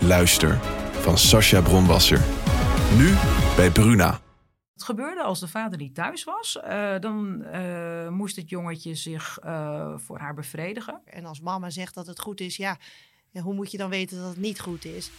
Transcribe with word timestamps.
Luister 0.00 0.58
van 0.92 1.18
Sascha 1.18 1.60
Bronwasser. 1.60 2.20
Nu 2.96 3.14
bij 3.56 3.70
Bruna. 3.70 4.20
Het 4.74 4.84
gebeurde 4.84 5.22
als 5.22 5.40
de 5.40 5.48
vader 5.48 5.78
niet 5.78 5.94
thuis 5.94 6.24
was. 6.24 6.60
eh, 6.60 6.94
dan 7.00 7.42
eh, 7.42 8.08
moest 8.08 8.36
het 8.36 8.50
jongetje 8.50 8.94
zich 8.94 9.38
eh, 9.38 9.92
voor 9.96 10.18
haar 10.18 10.34
bevredigen. 10.34 11.00
En 11.04 11.24
als 11.24 11.40
mama 11.40 11.70
zegt 11.70 11.94
dat 11.94 12.06
het 12.06 12.20
goed 12.20 12.40
is, 12.40 12.56
ja, 12.56 12.76
ja, 13.30 13.40
hoe 13.40 13.54
moet 13.54 13.70
je 13.70 13.78
dan 13.78 13.90
weten 13.90 14.18
dat 14.18 14.28
het 14.28 14.38
niet 14.38 14.60
goed 14.60 14.84
is? 14.84 15.10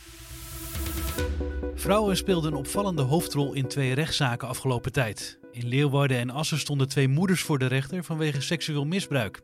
Vrouwen 1.76 2.18
speelden 2.18 2.52
een 2.52 2.58
opvallende 2.58 3.02
hoofdrol 3.02 3.54
in 3.54 3.68
twee 3.68 3.94
rechtszaken 3.94 4.48
afgelopen 4.48 4.92
tijd. 4.92 5.40
In 5.52 5.68
Leeuwarden 5.68 6.18
en 6.18 6.30
Assen 6.30 6.60
stonden 6.60 6.88
twee 6.90 7.08
moeders 7.08 7.42
voor 7.42 7.60
de 7.60 7.66
rechter 7.66 8.04
vanwege 8.04 8.42
seksueel 8.42 8.86
misbruik. 8.86 9.42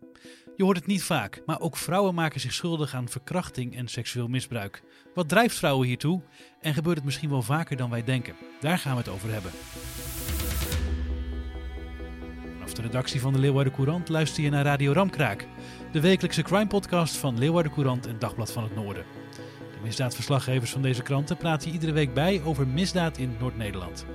Je 0.55 0.63
hoort 0.63 0.77
het 0.77 0.87
niet 0.87 1.03
vaak, 1.03 1.41
maar 1.45 1.59
ook 1.59 1.77
vrouwen 1.77 2.13
maken 2.15 2.39
zich 2.39 2.53
schuldig 2.53 2.93
aan 2.93 3.09
verkrachting 3.09 3.75
en 3.75 3.87
seksueel 3.87 4.27
misbruik. 4.27 4.83
Wat 5.13 5.29
drijft 5.29 5.57
vrouwen 5.57 5.87
hiertoe? 5.87 6.21
En 6.61 6.73
gebeurt 6.73 6.95
het 6.95 7.05
misschien 7.05 7.29
wel 7.29 7.41
vaker 7.41 7.77
dan 7.77 7.89
wij 7.89 8.03
denken? 8.03 8.35
Daar 8.59 8.77
gaan 8.77 8.91
we 8.91 8.97
het 8.97 9.09
over 9.09 9.31
hebben. 9.31 9.51
Vanaf 12.53 12.73
de 12.73 12.81
redactie 12.81 13.21
van 13.21 13.33
de 13.33 13.39
Leeuwarden 13.39 13.73
Courant 13.73 14.09
luister 14.09 14.43
je 14.43 14.49
naar 14.49 14.63
Radio 14.63 14.91
Ramkraak, 14.91 15.47
de 15.91 15.99
wekelijkse 15.99 16.41
crime-podcast 16.41 17.17
van 17.17 17.37
Leeuwarden 17.37 17.71
Courant 17.71 18.07
en 18.07 18.19
Dagblad 18.19 18.51
van 18.51 18.63
het 18.63 18.75
Noorden. 18.75 19.05
De 19.71 19.79
misdaadverslaggevers 19.83 20.71
van 20.71 20.81
deze 20.81 21.01
kranten 21.01 21.37
praten 21.37 21.71
iedere 21.71 21.91
week 21.91 22.13
bij 22.13 22.41
over 22.43 22.67
misdaad 22.67 23.17
in 23.17 23.35
Noord-Nederland. 23.39 24.05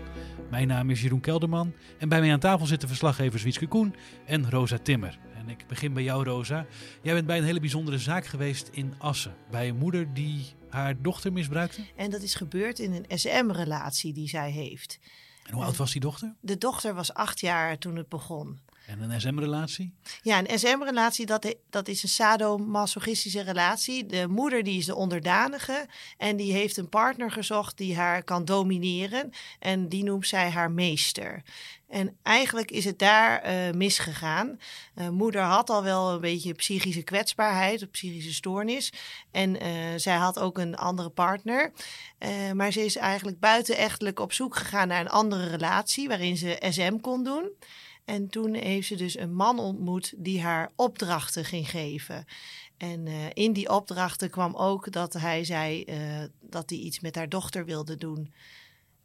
Mijn 0.51 0.69
naam 0.69 0.91
is 0.91 1.03
Jeroen 1.03 1.21
Kelderman 1.21 1.75
en 1.99 2.09
bij 2.09 2.21
mij 2.21 2.33
aan 2.33 2.39
tafel 2.39 2.67
zitten 2.67 2.89
verslaggevers 2.89 3.43
Wietske 3.43 3.67
Koen 3.67 3.95
en 4.27 4.51
Rosa 4.51 4.79
Timmer. 4.79 5.19
En 5.35 5.49
ik 5.49 5.65
begin 5.69 5.93
bij 5.93 6.03
jou, 6.03 6.25
Rosa. 6.25 6.67
Jij 7.03 7.15
bent 7.15 7.27
bij 7.27 7.39
een 7.39 7.45
hele 7.45 7.61
bijzondere 7.61 7.99
zaak 7.99 8.27
geweest 8.27 8.69
in 8.73 8.95
Assen. 8.99 9.35
Bij 9.51 9.69
een 9.69 9.77
moeder 9.77 10.15
die 10.15 10.47
haar 10.71 11.03
dochter 11.03 11.33
misbruikte. 11.33 11.85
En 11.97 12.11
dat 12.11 12.23
is 12.23 12.35
gebeurd 12.35 12.79
in 12.79 12.93
een 12.93 13.19
SM-relatie 13.19 14.13
die 14.13 14.29
zij 14.29 14.51
heeft. 14.51 14.99
En 15.45 15.55
hoe 15.55 15.65
oud 15.65 15.77
was 15.77 15.93
die 15.93 16.01
dochter? 16.01 16.35
De 16.41 16.59
dochter 16.59 16.95
was 16.95 17.15
acht 17.15 17.41
jaar 17.41 17.79
toen 17.79 17.97
het 17.97 18.09
begon. 18.09 18.59
En 18.89 19.01
een 19.01 19.21
SM-relatie? 19.21 19.93
Ja, 20.23 20.39
een 20.39 20.59
SM-relatie, 20.59 21.27
dat, 21.27 21.55
dat 21.71 21.89
is 21.89 22.03
een 22.03 22.09
sadomasochistische 22.09 23.41
relatie. 23.41 24.07
De 24.07 24.27
moeder 24.29 24.63
die 24.63 24.79
is 24.79 24.87
de 24.87 24.95
onderdanige 24.95 25.87
en 26.17 26.37
die 26.37 26.53
heeft 26.53 26.77
een 26.77 26.89
partner 26.89 27.31
gezocht 27.31 27.77
die 27.77 27.97
haar 27.97 28.23
kan 28.23 28.45
domineren. 28.45 29.31
En 29.59 29.89
die 29.89 30.05
noemt 30.05 30.27
zij 30.27 30.51
haar 30.51 30.71
meester. 30.71 31.43
En 31.89 32.17
eigenlijk 32.23 32.71
is 32.71 32.85
het 32.85 32.99
daar 32.99 33.47
uh, 33.47 33.73
misgegaan. 33.73 34.59
Uh, 34.95 35.09
moeder 35.09 35.43
had 35.43 35.71
al 35.71 35.83
wel 35.83 36.13
een 36.13 36.21
beetje 36.21 36.55
psychische 36.55 37.03
kwetsbaarheid, 37.03 37.83
een 37.83 37.91
psychische 37.91 38.35
stoornis. 38.35 38.93
En 39.31 39.63
uh, 39.63 39.69
zij 39.97 40.17
had 40.17 40.39
ook 40.39 40.59
een 40.59 40.77
andere 40.77 41.11
partner. 41.11 41.73
maar 42.55 42.73
ze 42.73 42.85
is 42.85 42.97
eigenlijk 42.97 43.41
buitenechtelijk 43.41 44.21
op 44.21 44.33
zoek 44.33 44.57
gegaan 44.57 44.89
naar 44.89 45.01
een 45.01 45.09
andere 45.09 45.47
relatie 45.49 46.09
waarin 46.09 46.37
ze 46.37 46.63
SM 46.71 47.01
kon 47.01 47.25
doen. 47.25 47.51
En 48.05 48.29
toen 48.29 48.55
heeft 48.55 48.87
ze 48.87 48.97
dus 48.97 49.19
een 49.19 49.35
man 49.35 49.59
ontmoet 49.59 50.15
die 50.17 50.43
haar 50.43 50.71
opdrachten 50.77 51.45
ging 51.45 51.71
geven. 51.71 52.25
En 52.77 53.07
in 53.33 53.53
die 53.53 53.69
opdrachten 53.71 54.31
kwam 54.31 54.55
ook 54.55 54.93
dat 54.93 55.13
hij 55.13 55.45
zei 55.45 55.85
dat 56.41 56.71
hij 56.71 56.79
iets 56.79 57.01
met 57.01 57.15
haar 57.15 57.29
dochter 57.29 57.65
wilde 57.65 57.97
doen. 57.97 58.33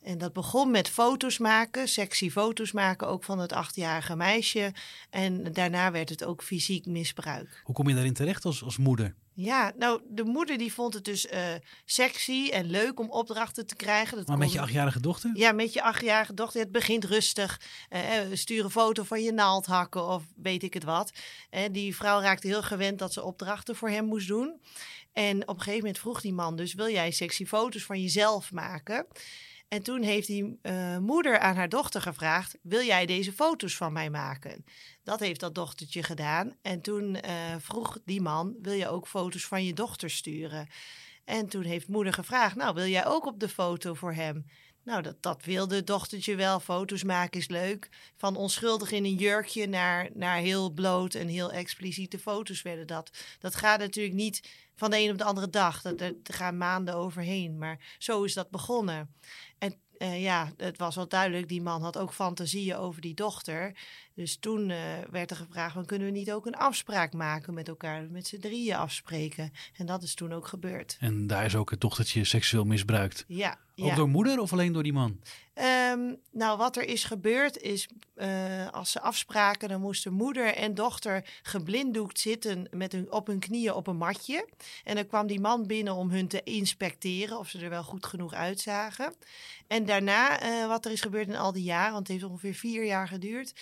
En 0.03 0.17
dat 0.17 0.33
begon 0.33 0.71
met 0.71 0.89
foto's 0.89 1.37
maken, 1.37 1.87
sexy 1.87 2.29
foto's 2.29 2.71
maken, 2.71 3.07
ook 3.07 3.23
van 3.23 3.39
het 3.39 3.53
achtjarige 3.53 4.15
meisje. 4.15 4.73
En 5.09 5.53
daarna 5.53 5.91
werd 5.91 6.09
het 6.09 6.23
ook 6.23 6.43
fysiek 6.43 6.85
misbruik. 6.85 7.61
Hoe 7.63 7.75
kom 7.75 7.87
je 7.87 7.93
daarin 7.93 8.13
terecht 8.13 8.45
als, 8.45 8.63
als 8.63 8.77
moeder? 8.77 9.15
Ja, 9.35 9.71
nou, 9.77 10.01
de 10.09 10.23
moeder 10.23 10.57
die 10.57 10.73
vond 10.73 10.93
het 10.93 11.05
dus 11.05 11.25
uh, 11.25 11.39
sexy 11.85 12.49
en 12.49 12.65
leuk 12.65 12.99
om 12.99 13.09
opdrachten 13.09 13.67
te 13.67 13.75
krijgen. 13.75 14.17
Dat 14.17 14.27
maar 14.27 14.37
met 14.37 14.51
je 14.51 14.61
achtjarige 14.61 14.99
dochter? 14.99 15.31
Ja, 15.33 15.51
met 15.51 15.73
je 15.73 15.81
achtjarige 15.81 16.33
dochter. 16.33 16.59
Het 16.59 16.71
begint 16.71 17.05
rustig. 17.05 17.61
Uh, 17.89 17.99
stuur 18.33 18.63
een 18.63 18.69
foto 18.69 19.03
van 19.03 19.21
je 19.21 19.31
naaldhakken 19.31 20.07
of 20.07 20.23
weet 20.35 20.63
ik 20.63 20.73
het 20.73 20.83
wat. 20.83 21.11
En 21.49 21.71
die 21.71 21.95
vrouw 21.95 22.21
raakte 22.21 22.47
heel 22.47 22.63
gewend 22.63 22.99
dat 22.99 23.13
ze 23.13 23.23
opdrachten 23.23 23.75
voor 23.75 23.89
hem 23.89 24.05
moest 24.05 24.27
doen. 24.27 24.61
En 25.13 25.41
op 25.41 25.55
een 25.55 25.61
gegeven 25.61 25.79
moment 25.79 25.99
vroeg 25.99 26.21
die 26.21 26.33
man 26.33 26.55
dus, 26.55 26.73
wil 26.73 26.89
jij 26.89 27.11
sexy 27.11 27.45
foto's 27.45 27.83
van 27.83 28.01
jezelf 28.01 28.51
maken? 28.51 29.05
En 29.67 29.83
toen 29.83 30.01
heeft 30.01 30.27
die 30.27 30.59
uh, 30.61 30.97
moeder 30.97 31.39
aan 31.39 31.55
haar 31.55 31.69
dochter 31.69 32.01
gevraagd: 32.01 32.57
Wil 32.61 32.81
jij 32.81 33.05
deze 33.05 33.33
foto's 33.33 33.75
van 33.75 33.93
mij 33.93 34.09
maken? 34.09 34.65
Dat 35.03 35.19
heeft 35.19 35.39
dat 35.39 35.55
dochtertje 35.55 36.03
gedaan. 36.03 36.55
En 36.61 36.81
toen 36.81 37.17
uh, 37.25 37.55
vroeg 37.59 37.97
die 38.05 38.21
man: 38.21 38.55
Wil 38.61 38.73
je 38.73 38.89
ook 38.89 39.07
foto's 39.07 39.45
van 39.45 39.65
je 39.65 39.73
dochter 39.73 40.09
sturen? 40.09 40.67
En 41.25 41.47
toen 41.47 41.63
heeft 41.63 41.87
moeder 41.87 42.13
gevraagd: 42.13 42.55
Nou, 42.55 42.73
wil 42.73 42.87
jij 42.87 43.05
ook 43.05 43.25
op 43.25 43.39
de 43.39 43.49
foto 43.49 43.93
voor 43.93 44.13
hem? 44.13 44.45
Nou, 44.83 45.01
dat, 45.01 45.15
dat 45.21 45.45
wilde 45.45 45.83
dochtertje 45.83 46.35
wel. 46.35 46.59
Foto's 46.59 47.03
maken 47.03 47.39
is 47.39 47.47
leuk. 47.47 47.89
Van 48.15 48.35
onschuldig 48.35 48.91
in 48.91 49.05
een 49.05 49.15
jurkje 49.15 49.67
naar, 49.67 50.09
naar 50.13 50.37
heel 50.37 50.69
bloot 50.69 51.13
en 51.13 51.27
heel 51.27 51.51
expliciete 51.51 52.19
foto's 52.19 52.61
werden 52.61 52.87
dat. 52.87 53.11
Dat 53.39 53.55
gaat 53.55 53.79
natuurlijk 53.79 54.15
niet 54.15 54.49
van 54.75 54.91
de 54.91 54.99
een 54.99 55.11
op 55.11 55.17
de 55.17 55.23
andere 55.23 55.49
dag. 55.49 55.81
Dat, 55.81 56.01
er 56.01 56.15
gaan 56.23 56.57
maanden 56.57 56.95
overheen. 56.95 57.57
Maar 57.57 57.95
zo 57.97 58.23
is 58.23 58.33
dat 58.33 58.49
begonnen. 58.49 59.15
En 59.57 59.81
uh, 59.97 60.21
ja, 60.21 60.51
het 60.57 60.77
was 60.77 60.95
wel 60.95 61.07
duidelijk, 61.07 61.47
die 61.47 61.61
man 61.61 61.81
had 61.81 61.97
ook 61.97 62.13
fantasieën 62.13 62.75
over 62.75 63.01
die 63.01 63.13
dochter. 63.13 63.77
Dus 64.15 64.37
toen 64.37 64.69
uh, 64.69 64.77
werd 65.11 65.31
er 65.31 65.37
gevraagd, 65.37 65.73
van, 65.73 65.85
kunnen 65.85 66.07
we 66.07 66.13
niet 66.13 66.31
ook 66.31 66.45
een 66.45 66.55
afspraak 66.55 67.13
maken 67.13 67.53
met 67.53 67.67
elkaar? 67.67 68.07
Met 68.11 68.27
z'n 68.27 68.39
drieën 68.39 68.75
afspreken. 68.75 69.53
En 69.77 69.85
dat 69.85 70.03
is 70.03 70.13
toen 70.13 70.33
ook 70.33 70.47
gebeurd. 70.47 70.97
En 70.99 71.27
daar 71.27 71.45
is 71.45 71.55
ook 71.55 71.69
het 71.69 71.81
dochtertje 71.81 72.23
seksueel 72.23 72.63
misbruikt. 72.63 73.25
Ja. 73.27 73.57
Ook 73.75 73.87
ja. 73.87 73.95
door 73.95 74.09
moeder 74.09 74.39
of 74.39 74.53
alleen 74.53 74.73
door 74.73 74.83
die 74.83 74.93
man? 74.93 75.19
Um, 75.91 76.17
nou, 76.31 76.57
wat 76.57 76.77
er 76.77 76.83
is 76.83 77.03
gebeurd 77.03 77.57
is, 77.57 77.87
uh, 78.15 78.69
als 78.69 78.91
ze 78.91 79.01
afspraken, 79.01 79.69
dan 79.69 79.81
moesten 79.81 80.13
moeder 80.13 80.55
en 80.55 80.73
dochter 80.73 81.25
geblinddoekt 81.41 82.19
zitten 82.19 82.67
met 82.71 82.91
hun, 82.91 83.11
op 83.11 83.27
hun 83.27 83.39
knieën 83.39 83.73
op 83.73 83.87
een 83.87 83.97
matje. 83.97 84.49
En 84.83 84.95
dan 84.95 85.07
kwam 85.07 85.27
die 85.27 85.39
man 85.39 85.67
binnen 85.67 85.93
om 85.93 86.09
hun 86.09 86.27
te 86.27 86.43
inspecteren 86.43 87.39
of 87.39 87.49
ze 87.49 87.59
er 87.59 87.69
wel 87.69 87.83
goed 87.83 88.05
genoeg 88.05 88.33
uitzagen. 88.33 89.13
En 89.67 89.85
daarna, 89.85 90.43
uh, 90.43 90.67
wat 90.67 90.85
er 90.85 90.91
is 90.91 91.01
gebeurd 91.01 91.27
in 91.27 91.35
al 91.35 91.51
die 91.51 91.63
jaren, 91.63 91.93
want 91.93 92.07
het 92.07 92.17
heeft 92.17 92.31
ongeveer 92.31 92.53
vier 92.53 92.85
jaar 92.85 93.07
geduurd. 93.07 93.53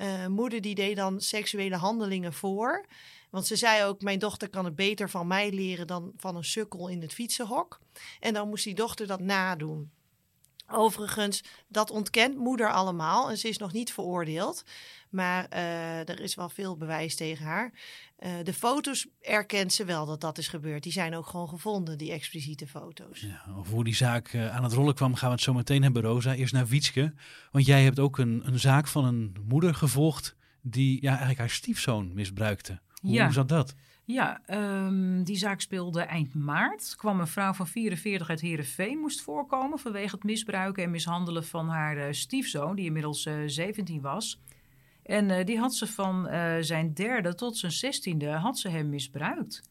Uh, 0.00 0.26
moeder 0.26 0.60
die 0.60 0.74
deed 0.74 0.96
dan 0.96 1.20
seksuele 1.20 1.76
handelingen 1.76 2.32
voor. 2.32 2.86
Want 3.30 3.46
ze 3.46 3.56
zei 3.56 3.84
ook, 3.84 4.02
mijn 4.02 4.18
dochter 4.18 4.48
kan 4.48 4.64
het 4.64 4.74
beter 4.74 5.10
van 5.10 5.26
mij 5.26 5.52
leren 5.52 5.86
dan 5.86 6.12
van 6.16 6.36
een 6.36 6.44
sukkel 6.44 6.88
in 6.88 7.02
het 7.02 7.12
fietsenhok. 7.12 7.80
En 8.20 8.34
dan 8.34 8.48
moest 8.48 8.64
die 8.64 8.74
dochter 8.74 9.06
dat 9.06 9.20
nadoen. 9.20 9.90
Overigens, 10.72 11.42
dat 11.68 11.90
ontkent 11.90 12.36
moeder 12.36 12.72
allemaal 12.72 13.30
en 13.30 13.38
ze 13.38 13.48
is 13.48 13.58
nog 13.58 13.72
niet 13.72 13.92
veroordeeld. 13.92 14.64
Maar 15.10 15.46
uh, 15.52 16.08
er 16.08 16.20
is 16.20 16.34
wel 16.34 16.48
veel 16.48 16.76
bewijs 16.76 17.16
tegen 17.16 17.46
haar. 17.46 17.72
Uh, 18.20 18.30
de 18.42 18.54
foto's 18.54 19.06
erkent 19.20 19.72
ze 19.72 19.84
wel 19.84 20.06
dat 20.06 20.20
dat 20.20 20.38
is 20.38 20.48
gebeurd. 20.48 20.82
Die 20.82 20.92
zijn 20.92 21.14
ook 21.14 21.26
gewoon 21.26 21.48
gevonden, 21.48 21.98
die 21.98 22.12
expliciete 22.12 22.66
foto's. 22.66 23.20
Ja, 23.20 23.44
over 23.56 23.72
hoe 23.72 23.84
die 23.84 23.94
zaak 23.94 24.32
uh, 24.32 24.56
aan 24.56 24.64
het 24.64 24.72
rollen 24.72 24.94
kwam, 24.94 25.14
gaan 25.14 25.28
we 25.28 25.34
het 25.34 25.44
zo 25.44 25.54
meteen 25.54 25.82
hebben, 25.82 26.02
Rosa. 26.02 26.34
Eerst 26.34 26.52
naar 26.52 26.66
Wietske. 26.66 27.14
Want 27.50 27.66
jij 27.66 27.84
hebt 27.84 27.98
ook 27.98 28.18
een, 28.18 28.42
een 28.44 28.58
zaak 28.58 28.86
van 28.86 29.04
een 29.04 29.36
moeder 29.48 29.74
gevolgd 29.74 30.36
die 30.62 31.02
ja, 31.02 31.08
eigenlijk 31.08 31.38
haar 31.38 31.50
stiefzoon 31.50 32.14
misbruikte. 32.14 32.80
Hoe, 33.00 33.12
ja. 33.12 33.24
hoe 33.24 33.32
zat 33.32 33.48
dat? 33.48 33.74
Ja, 34.12 34.40
ehm, 34.46 35.22
die 35.22 35.36
zaak 35.36 35.60
speelde 35.60 36.00
eind 36.00 36.34
maart. 36.34 36.94
Kwam 36.96 37.20
een 37.20 37.26
vrouw 37.26 37.52
van 37.52 37.66
44 37.66 38.28
uit 38.28 38.40
Heerenveen 38.40 38.98
moest 38.98 39.20
voorkomen... 39.20 39.78
vanwege 39.78 40.14
het 40.14 40.24
misbruiken 40.24 40.82
en 40.82 40.90
mishandelen 40.90 41.44
van 41.44 41.68
haar 41.68 41.96
uh, 41.96 42.04
stiefzoon... 42.10 42.76
die 42.76 42.84
inmiddels 42.84 43.26
uh, 43.26 43.34
17 43.46 44.00
was. 44.00 44.40
En 45.02 45.28
uh, 45.28 45.44
die 45.44 45.58
had 45.58 45.74
ze 45.74 45.86
van 45.86 46.28
zijn 46.60 46.94
derde 46.94 47.34
tot 47.34 47.56
zijn 47.56 47.72
zestiende 47.72 48.30
had 48.30 48.58
ze 48.58 48.68
hem 48.68 48.88
misbruikt. 48.88 49.62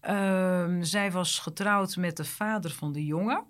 Ehm, 0.00 0.82
zij 0.82 1.12
was 1.12 1.38
getrouwd 1.38 1.96
met 1.96 2.16
de 2.16 2.24
vader 2.24 2.70
van 2.70 2.92
de 2.92 3.04
jongen. 3.04 3.44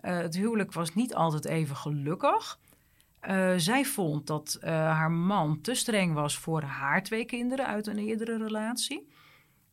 Het 0.00 0.36
huwelijk 0.36 0.72
was 0.72 0.94
niet 0.94 1.14
altijd 1.14 1.44
even 1.44 1.76
gelukkig. 1.76 2.58
Zij 3.56 3.84
vond 3.84 4.26
dat 4.26 4.58
haar 4.62 5.10
man 5.10 5.60
te 5.60 5.74
streng 5.74 6.14
was 6.14 6.38
voor 6.38 6.62
haar 6.62 7.02
twee 7.02 7.24
kinderen 7.24 7.66
uit 7.66 7.86
een 7.86 7.98
eerdere 7.98 8.36
relatie. 8.36 9.10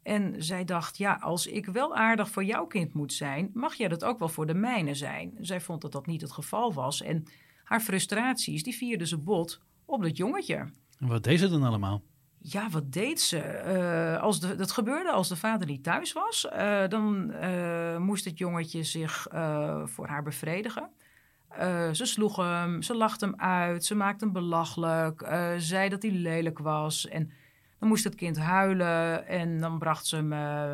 En 0.10 0.44
zij 0.44 0.66
dacht, 0.66 0.98
ja, 0.98 1.18
als 1.22 1.48
ik 1.48 1.66
wel 1.66 1.96
aardig 1.96 2.30
voor 2.30 2.44
jouw 2.44 2.66
kind 2.66 2.94
moet 2.94 3.14
zijn, 3.14 3.50
mag 3.54 3.74
jij 3.74 3.88
dat 3.88 4.04
ook 4.04 4.20
wel 4.20 4.30
voor 4.30 4.46
de 4.46 4.54
mijne 4.54 4.96
zijn. 4.96 5.34
Zij 5.40 5.62
vond 5.62 5.82
dat 5.82 5.92
dat 5.92 6.06
niet 6.06 6.22
het 6.22 6.32
geval 6.32 6.74
was. 6.74 7.02
En 7.02 7.24
haar 7.64 7.80
frustraties, 7.80 8.64
die 8.64 8.76
vierden 8.76 9.08
ze 9.08 9.18
bot 9.18 9.62
op 9.86 10.02
dat 10.02 10.18
jongetje. 10.18 10.56
En 11.00 11.08
wat 11.08 11.24
deed 11.24 11.40
ze 11.40 11.50
dan 11.50 11.64
allemaal? 11.64 12.02
Ja, 12.38 12.70
wat 12.70 12.92
deed 12.92 13.22
ze? 13.22 13.64
Uh, 14.16 14.22
als 14.22 14.40
de, 14.40 14.56
dat 14.56 14.72
gebeurde 14.72 15.12
als 15.12 15.28
de 15.28 15.36
vader 15.36 15.68
niet 15.68 15.84
thuis 15.84 16.14
was. 16.14 16.48
Uh, 16.54 16.88
dan 16.88 17.32
uh, 17.32 17.98
moest 17.98 18.26
het 18.26 18.38
jongetje 18.38 18.84
zich 18.84 19.28
voor 19.86 20.08
haar 20.08 20.24
bevredigen. 20.24 20.90
ze 21.92 22.06
sloeg 22.06 22.36
hem, 22.36 22.82
ze 22.82 22.96
lachte 22.96 23.26
hem 23.26 23.40
uit, 23.40 23.86
ze 23.86 23.96
maakte 23.96 24.24
hem 24.24 24.34
belachelijk, 24.34 25.28
zei 25.58 25.90
dat 25.90 26.02
hij 26.02 26.12
lelijk 26.12 26.60
was. 26.60 27.08
En 27.08 27.32
dan 27.80 27.88
moest 27.88 28.04
het 28.04 28.16
kind 28.16 28.38
huilen 28.38 29.28
en 29.28 29.60
dan 29.60 29.80
bracht 29.80 30.08
ze 30.08 30.16
hem, 30.16 30.30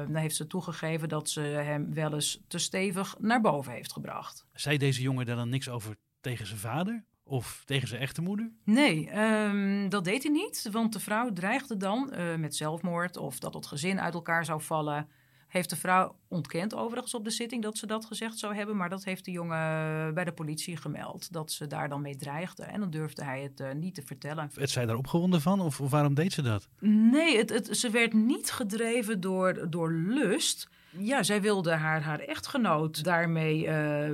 dan 0.05 0.15
heeft 0.15 0.35
ze 0.35 0.47
toegegeven 0.47 1.09
dat 1.09 1.29
ze 1.29 1.41
hem 1.41 1.93
wel 1.93 2.13
eens 2.13 2.41
te 2.47 2.57
stevig 2.57 3.15
naar 3.19 3.41
boven 3.41 3.73
heeft 3.73 3.93
gebracht. 3.93 4.45
Zei 4.53 4.77
deze 4.77 5.01
jongen 5.01 5.25
daar 5.25 5.35
dan 5.35 5.49
niks 5.49 5.69
over 5.69 5.95
tegen 6.21 6.47
zijn 6.47 6.59
vader? 6.59 7.03
Of 7.23 7.63
tegen 7.65 7.87
zijn 7.87 8.01
echte 8.01 8.21
moeder? 8.21 8.51
Nee, 8.63 9.19
um, 9.19 9.89
dat 9.89 10.03
deed 10.03 10.23
hij 10.23 10.31
niet. 10.31 10.69
Want 10.71 10.93
de 10.93 10.99
vrouw 10.99 11.33
dreigde 11.33 11.77
dan 11.77 12.13
uh, 12.13 12.35
met 12.35 12.55
zelfmoord 12.55 13.17
of 13.17 13.39
dat 13.39 13.53
het 13.53 13.65
gezin 13.65 14.01
uit 14.01 14.13
elkaar 14.13 14.45
zou 14.45 14.61
vallen. 14.61 15.07
Heeft 15.55 15.69
de 15.69 15.75
vrouw 15.75 16.15
ontkend 16.27 16.75
overigens 16.75 17.13
op 17.13 17.23
de 17.23 17.29
zitting 17.29 17.63
dat 17.63 17.77
ze 17.77 17.87
dat 17.87 18.05
gezegd 18.05 18.39
zou 18.39 18.55
hebben. 18.55 18.75
Maar 18.75 18.89
dat 18.89 19.03
heeft 19.03 19.25
de 19.25 19.31
jongen 19.31 20.13
bij 20.13 20.23
de 20.23 20.31
politie 20.31 20.77
gemeld. 20.77 21.33
Dat 21.33 21.51
ze 21.51 21.67
daar 21.67 21.89
dan 21.89 22.01
mee 22.01 22.15
dreigde. 22.15 22.63
En 22.63 22.79
dan 22.79 22.89
durfde 22.89 23.23
hij 23.23 23.41
het 23.41 23.59
uh, 23.59 23.71
niet 23.71 23.95
te 23.95 24.01
vertellen. 24.01 24.49
Werd 24.53 24.69
zij 24.69 24.85
daar 24.85 24.95
opgewonden 24.95 25.41
van? 25.41 25.59
Of, 25.59 25.81
of 25.81 25.89
waarom 25.89 26.13
deed 26.13 26.33
ze 26.33 26.41
dat? 26.41 26.67
Nee, 26.79 27.37
het, 27.37 27.49
het, 27.49 27.77
ze 27.77 27.89
werd 27.89 28.13
niet 28.13 28.51
gedreven 28.51 29.19
door, 29.19 29.69
door 29.69 29.91
lust. 29.91 30.69
Ja, 30.89 31.23
zij 31.23 31.41
wilde 31.41 31.71
haar, 31.71 32.01
haar 32.01 32.19
echtgenoot 32.19 33.03
daarmee 33.03 33.67
uh, 33.67 34.09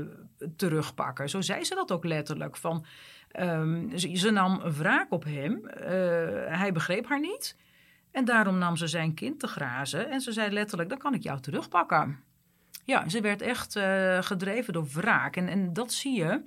terugpakken. 0.56 1.30
Zo 1.30 1.42
zei 1.42 1.64
ze 1.64 1.76
dat 1.76 1.92
ook 1.92 2.06
letterlijk. 2.06 2.58
Van, 2.58 2.86
um, 3.40 3.98
ze, 3.98 4.18
ze, 4.18 4.30
nam 4.30 4.60
wraak 4.60 5.12
op 5.12 5.24
hem. 5.24 5.62
Uh, 5.66 5.84
hij 6.58 6.72
begreep 6.74 7.08
haar 7.08 7.20
niet. 7.20 7.56
En 8.12 8.26
daarom 8.26 8.58
nam 8.58 8.76
ze 8.76 8.88
zijn 8.88 9.14
kind 9.14 9.40
te 9.40 9.48
grazen. 9.48 10.10
En 10.10 10.22
ze 10.22 10.32
zei 10.32 10.52
letterlijk, 10.52 10.90
dan 10.90 10.98
kan 10.98 11.14
ik 11.14 11.24
jou 11.24 11.40
terugpakken. 11.40 12.20
Ja, 12.86 13.10
ze 13.10 13.22
werd 13.22 13.42
echt 13.42 13.76
uh, 13.76 14.22
gedreven 14.22 14.74
door 14.74 14.88
wraak. 14.94 15.36
En, 15.36 15.48
en 15.48 15.74
dat 15.74 15.94
zie 15.94 16.18
je... 16.18 16.44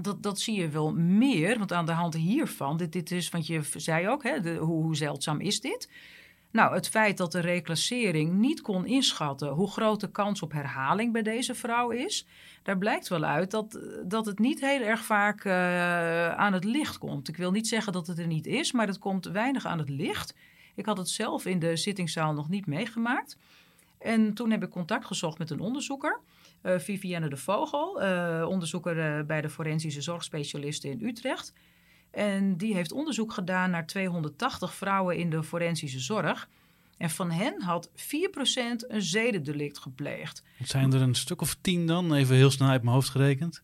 Dat, 0.00 0.22
dat 0.22 0.40
zie 0.40 0.60
je 0.60 0.68
wel 0.68 0.92
meer, 0.94 1.58
want 1.58 1.72
aan 1.72 1.86
de 1.86 1.92
hand 1.92 2.14
hiervan, 2.14 2.76
dit, 2.76 2.92
dit 2.92 3.10
is, 3.10 3.28
want 3.28 3.46
je 3.46 3.60
zei 3.76 4.08
ook, 4.08 4.22
hè, 4.22 4.56
hoe, 4.56 4.82
hoe 4.82 4.96
zeldzaam 4.96 5.40
is 5.40 5.60
dit? 5.60 5.90
Nou, 6.50 6.74
het 6.74 6.88
feit 6.88 7.16
dat 7.16 7.32
de 7.32 7.40
reclassering 7.40 8.32
niet 8.32 8.60
kon 8.60 8.86
inschatten 8.86 9.48
hoe 9.48 9.70
groot 9.70 10.00
de 10.00 10.10
kans 10.10 10.42
op 10.42 10.52
herhaling 10.52 11.12
bij 11.12 11.22
deze 11.22 11.54
vrouw 11.54 11.90
is, 11.90 12.26
daar 12.62 12.78
blijkt 12.78 13.08
wel 13.08 13.24
uit 13.24 13.50
dat, 13.50 13.78
dat 14.04 14.26
het 14.26 14.38
niet 14.38 14.60
heel 14.60 14.80
erg 14.80 15.04
vaak 15.04 15.44
uh, 15.44 15.52
aan 16.34 16.52
het 16.52 16.64
licht 16.64 16.98
komt. 16.98 17.28
Ik 17.28 17.36
wil 17.36 17.50
niet 17.50 17.68
zeggen 17.68 17.92
dat 17.92 18.06
het 18.06 18.18
er 18.18 18.26
niet 18.26 18.46
is, 18.46 18.72
maar 18.72 18.86
het 18.86 18.98
komt 18.98 19.26
weinig 19.26 19.66
aan 19.66 19.78
het 19.78 19.88
licht. 19.88 20.34
Ik 20.74 20.86
had 20.86 20.98
het 20.98 21.08
zelf 21.08 21.46
in 21.46 21.58
de 21.58 21.76
zittingszaal 21.76 22.32
nog 22.32 22.48
niet 22.48 22.66
meegemaakt. 22.66 23.36
En 23.98 24.34
toen 24.34 24.50
heb 24.50 24.62
ik 24.62 24.70
contact 24.70 25.06
gezocht 25.06 25.38
met 25.38 25.50
een 25.50 25.60
onderzoeker, 25.60 26.20
uh, 26.62 26.78
Vivienne 26.78 27.28
de 27.28 27.36
Vogel, 27.36 28.02
uh, 28.02 28.46
onderzoeker 28.48 29.26
bij 29.26 29.40
de 29.40 29.50
forensische 29.50 30.02
zorgspecialisten 30.02 30.90
in 30.90 31.06
Utrecht. 31.06 31.52
En 32.10 32.56
die 32.56 32.74
heeft 32.74 32.92
onderzoek 32.92 33.32
gedaan 33.32 33.70
naar 33.70 33.86
280 33.86 34.74
vrouwen 34.74 35.16
in 35.16 35.30
de 35.30 35.42
forensische 35.42 36.00
zorg. 36.00 36.48
En 36.96 37.10
van 37.10 37.30
hen 37.30 37.62
had 37.62 37.90
4% 37.94 38.88
een 38.88 39.02
zedendelict 39.02 39.78
gepleegd. 39.78 40.42
Zijn 40.62 40.92
er 40.92 41.00
een 41.00 41.14
stuk 41.14 41.40
of 41.40 41.56
tien 41.60 41.86
dan, 41.86 42.14
even 42.14 42.36
heel 42.36 42.50
snel 42.50 42.68
uit 42.68 42.82
mijn 42.82 42.94
hoofd 42.94 43.08
gerekend? 43.08 43.62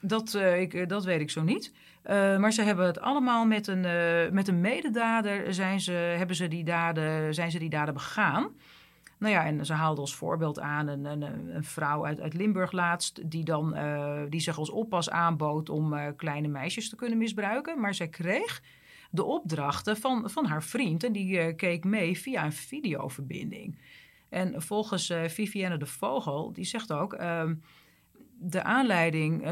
Dat, 0.00 0.34
uh, 0.34 0.60
ik, 0.60 0.88
dat 0.88 1.04
weet 1.04 1.20
ik 1.20 1.30
zo 1.30 1.42
niet. 1.42 1.72
Uh, 2.06 2.38
maar 2.38 2.52
ze 2.52 2.62
hebben 2.62 2.86
het 2.86 3.00
allemaal 3.00 3.44
met 3.44 3.66
een, 3.66 3.80
met 4.32 4.48
een 4.48 4.60
mededader 4.60 5.54
zijn 5.54 5.80
ze, 5.80 5.92
hebben 5.92 6.36
ze 6.36 6.48
die 6.48 6.64
daden, 6.64 7.34
zijn 7.34 7.50
ze 7.50 7.58
die 7.58 7.70
daden 7.70 7.94
begaan. 7.94 8.48
Nou 9.18 9.32
ja, 9.32 9.44
en 9.44 9.66
ze 9.66 9.72
haalde 9.72 10.00
als 10.00 10.14
voorbeeld 10.14 10.60
aan 10.60 10.86
een, 10.86 11.04
een, 11.04 11.22
een 11.54 11.64
vrouw 11.64 12.06
uit, 12.06 12.20
uit, 12.20 12.34
Limburg 12.34 12.72
laatst, 12.72 13.30
die, 13.30 13.44
dan, 13.44 13.76
die 14.28 14.40
zich 14.40 14.58
als 14.58 14.70
oppas 14.70 15.10
aanbood 15.10 15.68
om 15.68 16.14
kleine 16.16 16.48
meisjes 16.48 16.88
te 16.88 16.96
kunnen 16.96 17.18
misbruiken. 17.18 17.80
Maar 17.80 17.94
zij 17.94 18.08
kreeg 18.08 18.62
de 19.10 19.24
opdrachten 19.24 19.96
van, 19.96 20.30
van 20.30 20.46
haar 20.46 20.62
vriend 20.62 21.04
en 21.04 21.12
die 21.12 21.54
keek 21.54 21.84
mee 21.84 22.18
via 22.18 22.44
een 22.44 22.52
videoverbinding. 22.52 23.78
En 24.28 24.62
volgens 24.62 25.12
Vivienne 25.26 25.76
de 25.76 25.86
Vogel, 25.86 26.52
die 26.52 26.64
zegt 26.64 26.92
ook. 26.92 27.12
Ehm, 27.12 27.54
de 28.40 28.62
aanleiding 28.62 29.46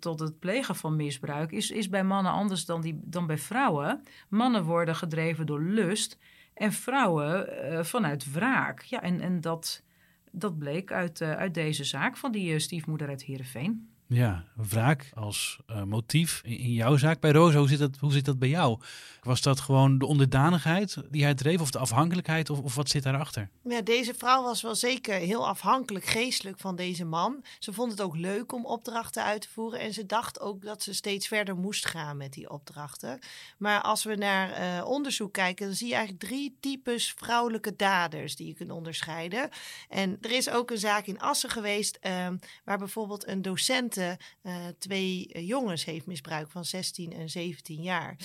tot 0.00 0.20
het 0.20 0.38
plegen 0.38 0.76
van 0.76 0.96
misbruik 0.96 1.52
is, 1.52 1.70
is 1.70 1.88
bij 1.88 2.04
mannen 2.04 2.32
anders 2.32 2.64
dan, 2.64 2.80
die, 2.80 3.00
dan 3.04 3.26
bij 3.26 3.38
vrouwen. 3.38 4.02
Mannen 4.28 4.64
worden 4.64 4.96
gedreven 4.96 5.46
door 5.46 5.62
lust 5.62 6.18
en 6.54 6.72
vrouwen 6.72 7.48
uh, 7.48 7.82
vanuit 7.82 8.32
wraak. 8.32 8.82
Ja, 8.82 9.02
en, 9.02 9.20
en 9.20 9.40
dat, 9.40 9.82
dat 10.30 10.58
bleek 10.58 10.92
uit, 10.92 11.20
uh, 11.20 11.32
uit 11.32 11.54
deze 11.54 11.84
zaak 11.84 12.16
van 12.16 12.32
die 12.32 12.58
stiefmoeder 12.58 13.08
uit 13.08 13.24
Heerenveen. 13.24 13.91
Ja, 14.12 14.44
wraak 14.54 15.10
als 15.14 15.58
uh, 15.70 15.82
motief 15.82 16.40
in, 16.44 16.72
jouw 16.72 16.96
zaak 16.96 17.20
bij 17.20 17.30
Rosa. 17.30 17.58
Hoe 17.58 17.68
zit, 17.68 17.78
dat, 17.78 17.96
hoe 18.00 18.12
zit 18.12 18.24
dat 18.24 18.38
bij 18.38 18.48
jou? 18.48 18.78
Was 19.22 19.42
dat 19.42 19.60
gewoon 19.60 19.98
de 19.98 20.06
onderdanigheid 20.06 20.96
die 21.10 21.22
hij 21.22 21.34
dreef 21.34 21.60
of 21.60 21.70
de 21.70 21.78
afhankelijkheid 21.78 22.50
of, 22.50 22.60
of 22.60 22.74
wat 22.74 22.88
zit 22.88 23.02
daarachter? 23.02 23.48
Ja, 23.62 23.80
deze 23.80 24.14
vrouw 24.14 24.42
was 24.42 24.62
wel 24.62 24.74
zeker 24.74 25.14
heel 25.14 25.48
afhankelijk 25.48 26.04
geestelijk 26.04 26.58
van 26.58 26.76
deze 26.76 27.04
man. 27.04 27.44
Ze 27.58 27.72
vond 27.72 27.90
het 27.90 28.00
ook 28.00 28.16
leuk 28.16 28.52
om 28.52 28.66
opdrachten 28.66 29.24
uit 29.24 29.40
te 29.40 29.48
voeren 29.48 29.80
en 29.80 29.92
ze 29.92 30.06
dacht 30.06 30.40
ook 30.40 30.62
dat 30.62 30.82
ze 30.82 30.94
steeds 30.94 31.28
verder 31.28 31.56
moest 31.56 31.86
gaan 31.86 32.16
met 32.16 32.32
die 32.32 32.50
opdrachten. 32.50 33.18
Maar 33.58 33.80
als 33.80 34.04
we 34.04 34.14
naar 34.14 34.60
uh, 34.60 34.86
onderzoek 34.88 35.32
kijken, 35.32 35.66
dan 35.66 35.74
zie 35.74 35.88
je 35.88 35.94
eigenlijk 35.94 36.24
drie 36.24 36.56
types 36.60 37.14
vrouwelijke 37.16 37.76
daders 37.76 38.36
die 38.36 38.46
je 38.46 38.54
kunt 38.54 38.70
onderscheiden. 38.70 39.48
En 39.88 40.18
er 40.20 40.30
is 40.30 40.50
ook 40.50 40.70
een 40.70 40.78
zaak 40.78 41.06
in 41.06 41.20
Assen 41.20 41.50
geweest 41.50 41.98
uh, 42.02 42.28
waar 42.64 42.78
bijvoorbeeld 42.78 43.28
een 43.28 43.42
docent 43.42 44.00
uh, 44.42 44.66
twee 44.78 45.30
uh, 45.32 45.48
jongens 45.48 45.84
heeft 45.84 46.06
misbruikt 46.06 46.52
van 46.52 46.64
16 46.64 47.12
en 47.12 47.30
17 47.30 47.82
jaar. 47.82 48.16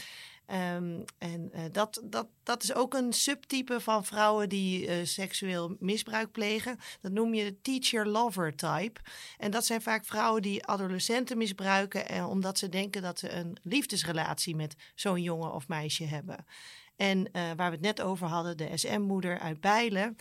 Um, 0.75 1.03
en 1.17 1.51
uh, 1.55 1.61
dat, 1.71 2.01
dat, 2.03 2.27
dat 2.43 2.63
is 2.63 2.73
ook 2.73 2.93
een 2.93 3.13
subtype 3.13 3.79
van 3.79 4.05
vrouwen 4.05 4.49
die 4.49 5.05
seksueel 5.05 5.75
misbruik 5.79 6.31
plegen. 6.31 6.79
Dat 7.01 7.11
noem 7.11 7.33
je 7.33 7.43
de 7.43 7.61
teacher-lover 7.61 8.55
type. 8.55 9.01
En 9.37 9.51
dat 9.51 9.65
zijn 9.65 9.81
vaak 9.81 10.05
vrouwen 10.05 10.41
die 10.41 10.65
adolescenten 10.65 11.37
misbruiken 11.37 12.09
en 12.09 12.25
omdat 12.25 12.57
ze 12.57 12.69
denken 12.69 13.01
dat 13.01 13.19
ze 13.19 13.31
een 13.31 13.57
liefdesrelatie 13.63 14.55
met 14.55 14.75
zo'n 14.95 15.21
jongen 15.21 15.53
of 15.53 15.67
meisje 15.67 16.03
hebben. 16.03 16.45
En 16.97 17.19
uh, 17.19 17.41
waar 17.55 17.69
we 17.69 17.75
het 17.75 17.81
net 17.81 18.01
over 18.01 18.27
hadden, 18.27 18.57
de 18.57 18.69
SM-moeder 18.73 19.39
uit 19.39 19.61
Bijlen, 19.61 20.15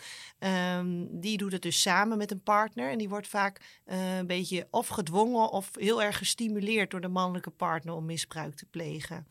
um, 0.77 1.19
die 1.19 1.37
doet 1.37 1.51
het 1.51 1.61
dus 1.61 1.81
samen 1.81 2.17
met 2.17 2.31
een 2.31 2.43
partner. 2.43 2.91
En 2.91 2.97
die 2.97 3.09
wordt 3.09 3.27
vaak 3.27 3.81
uh, 3.85 4.17
een 4.17 4.27
beetje 4.27 4.67
of 4.71 4.87
gedwongen 4.87 5.49
of 5.51 5.69
heel 5.73 6.03
erg 6.03 6.17
gestimuleerd 6.17 6.91
door 6.91 7.01
de 7.01 7.07
mannelijke 7.07 7.49
partner 7.49 7.93
om 7.93 8.05
misbruik 8.05 8.55
te 8.55 8.65
plegen. 8.65 9.27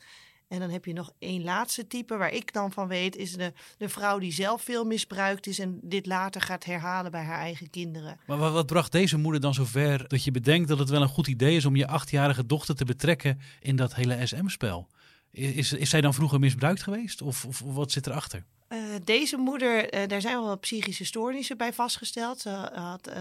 En 0.49 0.61
dan 0.61 0.71
heb 0.71 0.85
je 0.85 0.93
nog 0.93 1.13
één 1.19 1.45
laatste 1.45 1.87
type, 1.87 2.17
waar 2.17 2.33
ik 2.33 2.53
dan 2.53 2.73
van 2.73 2.89
weet, 2.89 3.17
is 3.17 3.33
de, 3.33 3.53
de 3.79 3.89
vrouw 3.89 4.19
die 4.19 4.33
zelf 4.33 4.63
veel 4.63 4.85
misbruikt 4.85 5.47
is 5.47 5.59
en 5.59 5.79
dit 5.83 6.07
later 6.07 6.41
gaat 6.41 6.65
herhalen 6.65 7.11
bij 7.11 7.23
haar 7.23 7.39
eigen 7.39 7.71
kinderen. 7.71 8.19
Maar 8.27 8.39
wat, 8.39 8.53
wat 8.53 8.67
bracht 8.67 8.93
deze 8.93 9.19
moeder 9.19 9.41
dan 9.41 9.55
zover 9.55 10.09
dat 10.09 10.25
je 10.25 10.31
bedenkt 10.31 10.69
dat 10.69 10.79
het 10.79 10.89
wel 10.89 11.03
een 11.03 11.09
goed 11.09 11.27
idee 11.27 11.57
is 11.57 11.65
om 11.65 11.77
je 11.77 11.87
achtjarige 11.87 12.47
dochter 12.47 12.75
te 12.75 12.85
betrekken 12.85 13.41
in 13.61 13.77
dat 13.77 13.95
hele 13.95 14.27
SM-spel? 14.27 14.89
Is, 15.37 15.73
is 15.73 15.91
zij 15.91 16.01
dan 16.01 16.15
vroeger 16.15 16.39
misbruikt 16.39 16.83
geweest? 16.83 17.23
Of, 17.23 17.45
of 17.45 17.61
wat 17.61 17.93
zit 17.93 18.07
erachter? 18.07 18.45
Uh, 18.69 18.79
deze 19.05 19.37
moeder, 19.37 19.95
uh, 19.95 20.07
daar 20.07 20.21
zijn 20.21 20.43
wel 20.43 20.59
psychische 20.59 21.05
stoornissen 21.05 21.57
bij 21.57 21.73
vastgesteld. 21.73 22.41
Ze, 22.41 22.51
had, 22.73 23.09
uh, 23.09 23.15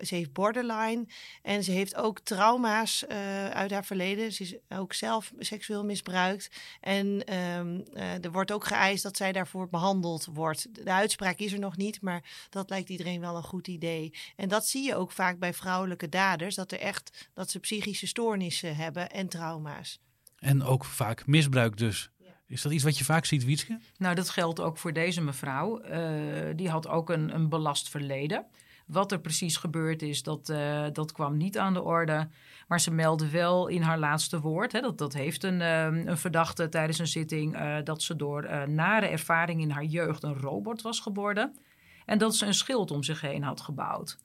ze 0.00 0.14
heeft 0.14 0.32
borderline 0.32 1.06
en 1.42 1.64
ze 1.64 1.70
heeft 1.70 1.96
ook 1.96 2.20
trauma's 2.20 3.06
uit 3.52 3.70
haar 3.70 3.84
verleden. 3.84 4.32
Ze 4.32 4.42
is 4.42 4.56
ook 4.68 4.92
zelf 4.92 5.32
seksueel 5.38 5.84
misbruikt. 5.84 6.50
En 6.80 7.34
um, 7.34 7.84
er 7.94 8.32
wordt 8.32 8.52
ook 8.52 8.66
geëist 8.66 9.02
dat 9.02 9.16
zij 9.16 9.32
daarvoor 9.32 9.68
behandeld 9.68 10.28
wordt. 10.32 10.84
De 10.84 10.92
uitspraak 10.92 11.38
is 11.38 11.52
er 11.52 11.58
nog 11.58 11.76
niet, 11.76 12.00
maar 12.00 12.46
dat 12.50 12.70
lijkt 12.70 12.88
iedereen 12.88 13.20
wel 13.20 13.36
een 13.36 13.42
goed 13.42 13.68
idee. 13.68 14.12
En 14.36 14.48
dat 14.48 14.66
zie 14.66 14.84
je 14.84 14.94
ook 14.94 15.12
vaak 15.12 15.38
bij 15.38 15.54
vrouwelijke 15.54 16.08
daders, 16.08 16.54
dat, 16.54 16.72
er 16.72 16.80
echt, 16.80 17.28
dat 17.34 17.50
ze 17.50 17.58
psychische 17.58 18.06
stoornissen 18.06 18.76
hebben 18.76 19.10
en 19.10 19.28
trauma's. 19.28 19.98
En 20.38 20.62
ook 20.62 20.84
vaak 20.84 21.26
misbruik 21.26 21.76
dus. 21.76 22.10
Is 22.46 22.62
dat 22.62 22.72
iets 22.72 22.84
wat 22.84 22.98
je 22.98 23.04
vaak 23.04 23.24
ziet, 23.24 23.44
Wietske? 23.44 23.78
Nou, 23.98 24.14
dat 24.14 24.30
geldt 24.30 24.60
ook 24.60 24.78
voor 24.78 24.92
deze 24.92 25.20
mevrouw. 25.20 25.84
Uh, 25.84 26.56
die 26.56 26.70
had 26.70 26.88
ook 26.88 27.10
een, 27.10 27.34
een 27.34 27.48
belast 27.48 27.88
verleden. 27.88 28.46
Wat 28.86 29.12
er 29.12 29.20
precies 29.20 29.56
gebeurd 29.56 30.02
is, 30.02 30.22
dat, 30.22 30.48
uh, 30.48 30.86
dat 30.92 31.12
kwam 31.12 31.36
niet 31.36 31.58
aan 31.58 31.74
de 31.74 31.82
orde. 31.82 32.28
Maar 32.68 32.80
ze 32.80 32.90
meldde 32.90 33.30
wel 33.30 33.66
in 33.66 33.82
haar 33.82 33.98
laatste 33.98 34.40
woord, 34.40 34.72
hè, 34.72 34.80
dat, 34.80 34.98
dat 34.98 35.12
heeft 35.12 35.44
een, 35.44 35.60
uh, 35.60 35.84
een 35.84 36.18
verdachte 36.18 36.68
tijdens 36.68 36.98
een 36.98 37.06
zitting, 37.06 37.58
dat 37.82 38.02
ze 38.02 38.16
door 38.16 38.68
nare 38.68 39.06
ervaring 39.06 39.60
in 39.60 39.70
haar 39.70 39.84
jeugd 39.84 40.22
een 40.22 40.38
robot 40.38 40.82
was 40.82 41.00
geworden. 41.00 41.56
En 42.04 42.18
dat 42.18 42.36
ze 42.36 42.46
een 42.46 42.54
schild 42.54 42.90
om 42.90 43.02
zich 43.02 43.20
heen 43.20 43.42
had 43.42 43.60
gebouwd. 43.60 44.18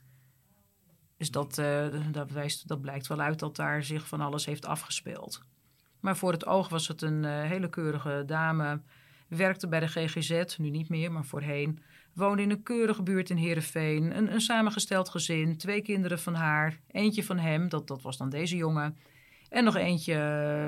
Dus 1.17 1.31
dat, 1.31 1.61
dat, 2.11 2.31
wijst, 2.31 2.67
dat 2.67 2.81
blijkt 2.81 3.07
wel 3.07 3.19
uit 3.19 3.39
dat 3.39 3.55
daar 3.55 3.83
zich 3.83 4.07
van 4.07 4.21
alles 4.21 4.45
heeft 4.45 4.65
afgespeeld. 4.65 5.41
Maar 6.01 6.17
voor 6.17 6.31
het 6.31 6.45
oog 6.45 6.69
was 6.69 6.87
het 6.87 7.01
een 7.01 7.23
uh, 7.23 7.41
hele 7.41 7.69
keurige 7.69 8.23
dame. 8.25 8.81
Werkte 9.27 9.67
bij 9.67 9.79
de 9.79 9.87
GGZ, 9.87 10.57
nu 10.57 10.69
niet 10.69 10.89
meer, 10.89 11.11
maar 11.11 11.25
voorheen. 11.25 11.79
Woonde 12.13 12.41
in 12.41 12.51
een 12.51 12.63
keurige 12.63 13.03
buurt 13.03 13.29
in 13.29 13.37
Heerenveen. 13.37 14.17
Een, 14.17 14.33
een 14.33 14.41
samengesteld 14.41 15.09
gezin, 15.09 15.57
twee 15.57 15.81
kinderen 15.81 16.19
van 16.19 16.33
haar. 16.33 16.79
Eentje 16.87 17.23
van 17.23 17.39
hem, 17.39 17.69
dat, 17.69 17.87
dat 17.87 18.01
was 18.01 18.17
dan 18.17 18.29
deze 18.29 18.55
jongen. 18.55 18.97
En 19.49 19.63
nog 19.63 19.75
eentje 19.75 20.15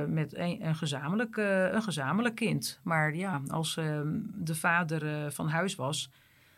met 0.10 0.36
een, 0.36 0.66
een 0.66 0.76
gezamenlijk, 0.76 1.38
uh, 1.38 1.72
een 1.72 1.82
gezamenlijk 1.82 2.36
kind. 2.36 2.80
Maar 2.84 3.16
ja, 3.16 3.42
als 3.48 3.76
uh, 3.78 4.02
de 4.36 4.56
vader 4.56 5.32
van 5.32 5.48
huis 5.48 5.76
was, 5.76 6.12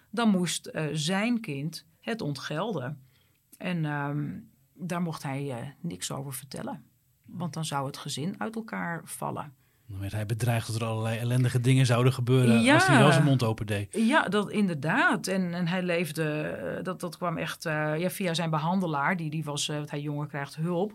dan 0.10 0.30
moest 0.30 0.72
zijn 0.92 1.40
kind 1.40 1.86
het 2.02 2.22
ontgelden. 2.22 3.02
En 3.58 3.86
ehm, 3.86 4.40
daar 4.74 5.02
mocht 5.02 5.24
hij 5.24 5.76
niks 5.82 6.12
over 6.12 6.34
vertellen. 6.34 6.84
Want 7.26 7.54
dan 7.54 7.66
zou 7.66 7.86
het 7.86 7.98
gezin 7.98 8.36
uit 8.38 8.56
elkaar 8.56 9.02
vallen. 9.04 9.54
Dan 9.88 10.00
werd 10.00 10.12
hij 10.12 10.26
bedreigd 10.26 10.68
dat 10.68 10.76
er 10.76 10.88
allerlei 10.88 11.18
ellendige 11.18 11.60
dingen 11.60 11.86
zouden 11.86 12.14
gebeuren 12.14 12.62
ja, 12.62 12.74
als 12.74 12.88
hij 12.88 12.98
wel 12.98 13.12
zijn 13.12 13.24
mond 13.24 13.44
open 13.44 13.66
deed. 13.66 13.94
Ja, 13.94 14.24
dat 14.24 14.50
inderdaad. 14.50 15.28
En, 15.28 15.54
en 15.54 15.68
hij 15.68 15.84
leefde, 15.84 16.42
eh, 16.42 16.84
dat, 16.84 17.00
dat 17.00 17.18
kwam 17.18 17.38
echt 17.38 17.66
uh, 17.66 17.98
ja, 17.98 18.10
via 18.10 18.34
zijn 18.34 18.50
behandelaar, 18.50 19.18
die, 19.18 19.30
die 19.30 19.44
was, 19.44 19.68
uh, 19.68 19.78
hij 19.86 20.02
jonger 20.02 20.28
krijgt 20.28 20.56
hulp. 20.56 20.94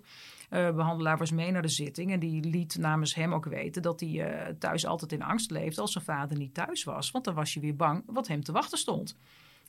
Uh, 0.50 0.70
behandelaar 0.74 1.18
was 1.18 1.30
mee 1.30 1.50
naar 1.50 1.62
de 1.62 1.68
zitting 1.68 2.12
en 2.12 2.20
die 2.20 2.44
liet 2.44 2.78
namens 2.78 3.14
hem 3.14 3.34
ook 3.34 3.44
weten 3.44 3.82
dat 3.82 4.00
hij 4.00 4.54
thuis 4.58 4.86
altijd 4.86 5.12
in 5.12 5.22
angst 5.22 5.50
leefde 5.50 5.80
als 5.80 5.92
zijn 5.92 6.04
vader 6.04 6.36
niet 6.36 6.54
thuis 6.54 6.84
was. 6.84 7.10
Want 7.10 7.24
dan 7.24 7.34
was 7.34 7.54
je 7.54 7.60
weer 7.60 7.76
bang 7.76 8.02
wat 8.06 8.28
hem 8.28 8.44
te 8.44 8.52
wachten 8.52 8.78
stond. 8.78 9.16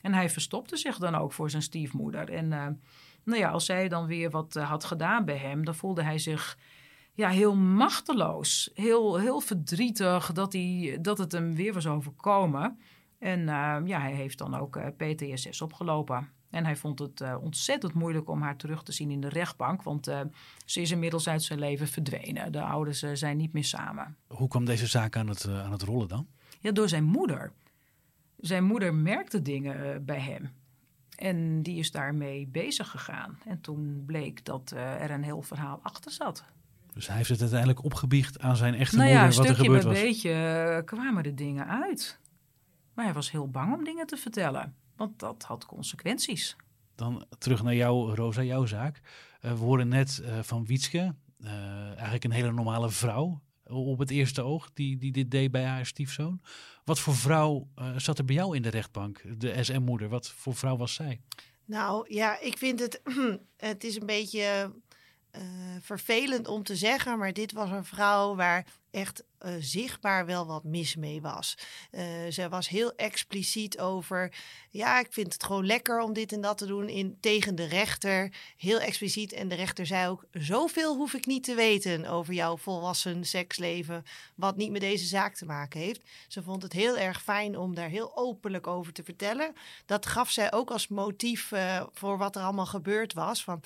En 0.02 0.14
hij 0.14 0.30
verstopte 0.30 0.78
zich 0.78 0.98
dan 0.98 1.16
ook 1.16 1.34
voor 1.34 1.50
zijn 1.50 1.62
stiefmoeder. 1.62 2.30
En 2.30 2.80
nou 3.24 3.40
ja, 3.40 3.50
als 3.50 3.66
zij 3.66 3.88
dan 3.88 4.06
weer 4.06 4.30
wat 4.30 4.56
uh, 4.56 4.70
had 4.70 4.84
gedaan 4.84 5.26
bij 5.26 5.38
hem, 5.38 5.66
dan 5.66 5.76
voelde 5.76 6.04
hij 6.04 6.20
zich 6.20 6.58
ja, 7.14 7.30
heel 7.30 7.56
machteloos. 7.56 8.72
Heel, 8.74 9.18
heel 9.20 9.40
verdrietig 9.40 10.32
dat, 10.32 10.54
hij, 10.54 10.98
dat 11.02 11.18
het 11.18 11.32
hem 11.32 11.56
weer 11.56 11.74
was 11.74 11.88
overkomen. 11.88 12.80
En 13.20 13.40
uh, 13.40 13.78
ja, 13.86 14.00
hij 14.00 14.14
heeft 14.14 14.38
dan 14.38 14.56
ook 14.56 14.76
uh, 14.76 14.88
PTSS 14.98 15.62
opgelopen. 15.62 16.30
En 16.50 16.66
hij 16.66 16.76
vond 16.76 17.00
het 17.00 17.22
uh, 17.22 17.38
ontzettend 17.42 17.94
moeilijk 17.94 18.30
om 18.30 18.42
haar 18.42 18.58
terug 18.58 18.84
te 18.84 18.92
zien 18.92 19.12
in 19.12 19.22
de 19.22 19.30
rechtbank. 19.30 19.84
Want 19.84 20.06
ze 20.66 20.82
is 20.82 20.92
inmiddels 20.92 21.28
uit 21.28 21.44
zijn 21.44 21.60
leven 21.60 21.88
verdwenen. 21.88 22.52
De 22.52 22.62
ouders 22.62 23.00
zijn 23.00 23.38
niet 23.38 23.54
meer 23.54 23.64
samen. 23.64 24.18
Hoe 24.28 24.48
kwam 24.48 24.66
deze 24.66 24.88
zaak 24.88 25.16
aan 25.16 25.28
het, 25.28 25.48
aan 25.48 25.72
het 25.72 25.82
rollen 25.82 26.08
dan? 26.08 26.28
Ja, 26.60 26.72
door 26.72 26.90
zijn 26.90 27.04
moeder. 27.04 27.52
Zijn 28.38 28.64
moeder 28.64 28.94
merkte 28.94 29.42
dingen 29.42 30.06
bij 30.06 30.20
hem. 30.20 30.50
En 31.22 31.64
die 31.64 31.78
is 31.78 31.92
daarmee 31.92 32.48
bezig 32.48 32.90
gegaan. 32.90 33.40
En 33.46 33.62
toen 33.62 34.04
bleek 34.06 34.46
dat 34.46 34.72
uh, 34.76 35.02
er 35.02 35.12
een 35.12 35.24
heel 35.24 35.42
verhaal 35.42 35.80
achter 35.84 36.12
zat. 36.12 36.44
Dus 36.94 37.08
hij 37.08 37.18
heeft 37.18 37.30
het 37.30 37.42
uiteindelijk 37.42 37.84
opgebiecht 37.84 38.40
aan 38.40 38.56
zijn 38.56 38.74
echte 38.74 38.96
nou 38.96 39.10
moeder, 39.10 39.30
ja, 39.30 39.36
wat 39.38 39.48
er 39.48 39.56
gebeurd 39.56 39.84
was? 39.84 39.98
een 39.98 40.04
beetje 40.04 40.76
uh, 40.78 40.86
kwamen 40.86 41.24
de 41.24 41.34
dingen 41.34 41.68
uit. 41.68 42.20
Maar 42.94 43.06
hij 43.06 43.14
was 43.14 43.32
heel 43.32 43.50
bang 43.50 43.74
om 43.74 43.84
dingen 43.84 44.08
te 44.08 44.18
vertellen. 44.18 44.76
Want 44.96 45.20
dat 45.20 45.44
had 45.44 45.66
consequenties. 45.66 46.56
Dan 46.96 47.26
terug 47.38 47.64
naar 47.64 47.76
jou, 47.76 48.16
Rosa, 48.16 48.44
jouw 48.44 48.66
zaak. 48.66 49.02
Uh, 49.42 49.52
we 49.52 49.58
horen 49.58 49.88
net 49.88 50.24
van 50.42 50.66
Wietske, 50.66 51.16
eigenlijk 51.94 52.24
een 52.24 52.32
hele 52.32 52.52
normale 52.52 52.90
vrouw 52.90 53.42
op 53.72 54.00
het 54.00 54.10
eerste 54.10 54.42
oog, 54.42 54.70
die, 54.74 54.98
die 54.98 55.12
dit 55.12 55.32
deed 55.32 55.52
bij 55.52 55.64
haar 55.64 55.86
stiefzoon. 55.86 56.42
Wat 56.84 57.00
voor 57.00 57.16
vrouw 57.16 57.68
uh, 57.76 57.98
zat 57.98 58.18
er 58.18 58.26
bij 58.26 58.36
jou 58.36 58.56
in 58.56 58.62
de 58.62 58.70
rechtbank, 58.70 59.24
de 59.38 59.64
SM-moeder? 59.64 60.10
Wat 60.10 60.30
voor 60.30 60.56
vrouw 60.56 60.78
was 60.78 60.94
zij? 60.94 61.22
Nou 61.66 62.14
ja, 62.14 62.40
ik 62.40 62.58
vind 62.58 62.80
het, 62.80 63.02
het 63.58 63.84
is 63.84 63.96
een 63.96 64.06
beetje 64.06 64.74
uh, 65.36 65.42
vervelend 65.82 66.48
om 66.48 66.64
te 66.64 66.76
zeggen, 66.76 67.18
maar 67.18 67.34
dit 67.34 67.52
was 67.52 67.70
een 67.70 67.86
vrouw 67.86 68.36
waar 68.36 68.66
echt 68.92 69.24
uh, 69.46 69.54
zichtbaar 69.60 70.26
wel 70.26 70.46
wat 70.46 70.64
mis 70.64 70.96
mee 70.96 71.22
was. 71.22 71.58
Uh, 71.92 72.04
ze 72.30 72.50
was 72.50 72.70
heel 72.70 72.96
expliciet 72.96 73.80
over, 73.80 74.34
ja, 74.70 75.00
ik 75.00 75.08
vind 75.10 75.34
het 75.34 75.44
gewoon 75.44 75.66
lekker 75.66 76.00
om 76.00 76.14
dit 76.14 76.32
en 76.32 76.42
dat 76.42 76.58
te 76.58 76.66
doen 76.66 76.90
in, 76.90 77.18
tegen 77.20 77.56
de 77.56 77.66
rechter. 77.66 78.34
Heel 78.58 78.80
expliciet. 78.80 79.34
En 79.34 79.48
de 79.48 79.56
rechter 79.56 79.86
zei 79.86 80.10
ook, 80.10 80.26
zoveel 80.32 80.96
hoef 80.96 81.14
ik 81.14 81.26
niet 81.26 81.44
te 81.44 81.56
weten 81.56 82.06
over 82.06 82.34
jouw 82.34 82.58
volwassen 82.58 83.26
seksleven, 83.26 84.04
wat 84.36 84.58
niet 84.58 84.72
met 84.72 84.82
deze 84.82 85.06
zaak 85.06 85.36
te 85.36 85.46
maken 85.46 85.80
heeft. 85.80 86.02
Ze 86.28 86.44
vond 86.44 86.64
het 86.64 86.74
heel 86.74 86.98
erg 86.98 87.22
fijn 87.22 87.58
om 87.58 87.76
daar 87.76 87.90
heel 87.90 88.18
openlijk 88.18 88.68
over 88.68 88.94
te 88.94 89.04
vertellen. 89.04 89.54
Dat 89.86 90.06
gaf 90.06 90.30
zij 90.30 90.52
ook 90.52 90.72
als 90.72 90.88
motief 90.88 91.52
voor 91.92 92.18
wat 92.18 92.36
er 92.36 92.42
allemaal 92.42 92.66
gebeurd 92.66 93.14
was. 93.14 93.44
Van, 93.44 93.62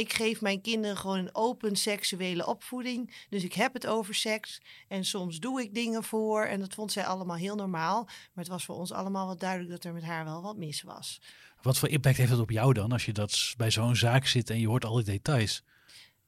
ik 0.00 0.12
geef 0.12 0.40
mijn 0.40 0.60
kinderen 0.60 0.96
gewoon 0.96 1.18
een 1.18 1.34
open 1.34 1.76
seksuele 1.76 2.46
opvoeding. 2.46 3.26
Dus 3.28 3.44
ik 3.44 3.52
heb 3.52 3.72
het 3.72 3.86
over 3.86 4.14
seks. 4.14 4.60
En 4.88 5.04
soms 5.04 5.38
doe 5.38 5.62
ik 5.62 5.74
dingen 5.74 6.04
voor. 6.04 6.44
En 6.44 6.60
dat 6.60 6.74
vond 6.74 6.92
zij 6.92 7.06
allemaal 7.06 7.36
heel 7.36 7.56
normaal. 7.56 8.04
Maar 8.04 8.44
het 8.44 8.48
was 8.48 8.64
voor 8.64 8.76
ons 8.76 8.92
allemaal 8.92 9.26
wel 9.26 9.36
duidelijk 9.36 9.70
dat 9.70 9.84
er 9.84 9.92
met 9.92 10.02
haar 10.02 10.24
wel 10.24 10.42
wat 10.42 10.56
mis 10.56 10.82
was. 10.82 11.20
Wat 11.62 11.78
voor 11.78 11.88
impact 11.88 12.16
heeft 12.16 12.30
dat 12.30 12.40
op 12.40 12.50
jou 12.50 12.72
dan? 12.72 12.92
Als 12.92 13.04
je 13.04 13.12
dat 13.12 13.54
bij 13.56 13.70
zo'n 13.70 13.96
zaak 13.96 14.26
zit 14.26 14.50
en 14.50 14.60
je 14.60 14.68
hoort 14.68 14.84
al 14.84 14.94
die 14.94 15.04
details. 15.04 15.62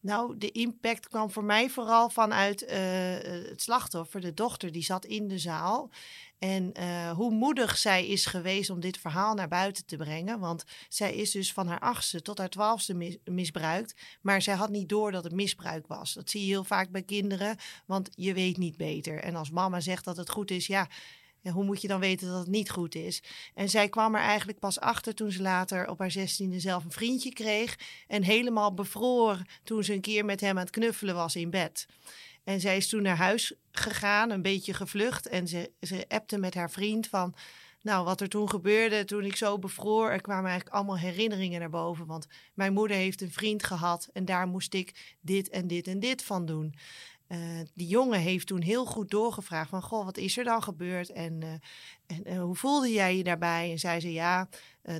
Nou, 0.00 0.38
de 0.38 0.50
impact 0.50 1.08
kwam 1.08 1.30
voor 1.30 1.44
mij 1.44 1.70
vooral 1.70 2.10
vanuit 2.10 2.62
uh, 2.62 2.70
het 3.48 3.62
slachtoffer, 3.62 4.20
de 4.20 4.34
dochter, 4.34 4.72
die 4.72 4.82
zat 4.82 5.04
in 5.04 5.28
de 5.28 5.38
zaal. 5.38 5.90
En 6.42 6.72
uh, 6.78 7.10
hoe 7.10 7.30
moedig 7.30 7.78
zij 7.78 8.06
is 8.06 8.26
geweest 8.26 8.70
om 8.70 8.80
dit 8.80 8.98
verhaal 8.98 9.34
naar 9.34 9.48
buiten 9.48 9.86
te 9.86 9.96
brengen. 9.96 10.38
Want 10.38 10.64
zij 10.88 11.14
is 11.14 11.30
dus 11.30 11.52
van 11.52 11.66
haar 11.66 11.78
achtste 11.78 12.22
tot 12.22 12.38
haar 12.38 12.48
twaalfste 12.48 12.94
mis 12.94 13.16
misbruikt. 13.24 13.94
Maar 14.20 14.42
zij 14.42 14.54
had 14.54 14.70
niet 14.70 14.88
door 14.88 15.12
dat 15.12 15.24
het 15.24 15.32
misbruik 15.32 15.86
was. 15.86 16.12
Dat 16.12 16.30
zie 16.30 16.40
je 16.40 16.46
heel 16.46 16.64
vaak 16.64 16.90
bij 16.90 17.02
kinderen, 17.02 17.56
want 17.86 18.08
je 18.14 18.34
weet 18.34 18.56
niet 18.56 18.76
beter. 18.76 19.18
En 19.18 19.36
als 19.36 19.50
mama 19.50 19.80
zegt 19.80 20.04
dat 20.04 20.16
het 20.16 20.30
goed 20.30 20.50
is, 20.50 20.66
ja, 20.66 20.88
ja, 21.40 21.50
hoe 21.50 21.64
moet 21.64 21.80
je 21.80 21.88
dan 21.88 22.00
weten 22.00 22.28
dat 22.28 22.38
het 22.38 22.48
niet 22.48 22.70
goed 22.70 22.94
is? 22.94 23.22
En 23.54 23.68
zij 23.68 23.88
kwam 23.88 24.14
er 24.14 24.20
eigenlijk 24.20 24.58
pas 24.58 24.80
achter 24.80 25.14
toen 25.14 25.32
ze 25.32 25.42
later 25.42 25.88
op 25.88 25.98
haar 25.98 26.10
zestiende 26.10 26.60
zelf 26.60 26.84
een 26.84 26.92
vriendje 26.92 27.32
kreeg. 27.32 27.78
En 28.08 28.22
helemaal 28.22 28.74
bevroor 28.74 29.42
toen 29.64 29.84
ze 29.84 29.92
een 29.92 30.00
keer 30.00 30.24
met 30.24 30.40
hem 30.40 30.56
aan 30.56 30.64
het 30.64 30.70
knuffelen 30.70 31.14
was 31.14 31.36
in 31.36 31.50
bed. 31.50 31.86
En 32.44 32.60
zij 32.60 32.76
is 32.76 32.88
toen 32.88 33.02
naar 33.02 33.16
huis 33.16 33.54
gegaan, 33.70 34.30
een 34.30 34.42
beetje 34.42 34.74
gevlucht. 34.74 35.28
En 35.28 35.48
ze, 35.48 35.70
ze 35.80 36.04
appte 36.08 36.38
met 36.38 36.54
haar 36.54 36.70
vriend 36.70 37.06
van... 37.06 37.34
Nou, 37.82 38.04
wat 38.04 38.20
er 38.20 38.28
toen 38.28 38.48
gebeurde, 38.48 39.04
toen 39.04 39.24
ik 39.24 39.36
zo 39.36 39.58
bevroor, 39.58 40.10
er 40.10 40.20
kwamen 40.20 40.50
eigenlijk 40.50 40.76
allemaal 40.76 40.98
herinneringen 40.98 41.60
naar 41.60 41.70
boven. 41.70 42.06
Want 42.06 42.26
mijn 42.54 42.72
moeder 42.72 42.96
heeft 42.96 43.20
een 43.20 43.32
vriend 43.32 43.64
gehad 43.64 44.08
en 44.12 44.24
daar 44.24 44.46
moest 44.46 44.74
ik 44.74 45.16
dit 45.20 45.48
en 45.48 45.66
dit 45.66 45.86
en 45.86 46.00
dit 46.00 46.22
van 46.22 46.46
doen. 46.46 46.74
Uh, 47.28 47.38
die 47.74 47.86
jongen 47.86 48.18
heeft 48.18 48.46
toen 48.46 48.62
heel 48.62 48.84
goed 48.84 49.10
doorgevraagd 49.10 49.70
van, 49.70 49.82
goh, 49.82 50.04
wat 50.04 50.16
is 50.16 50.38
er 50.38 50.44
dan 50.44 50.62
gebeurd 50.62 51.10
en, 51.10 51.40
uh, 51.44 52.18
en 52.24 52.36
hoe 52.36 52.56
voelde 52.56 52.92
jij 52.92 53.16
je 53.16 53.24
daarbij? 53.24 53.70
En 53.70 53.78
zei 53.78 54.00
ze 54.00 54.12
ja, 54.12 54.48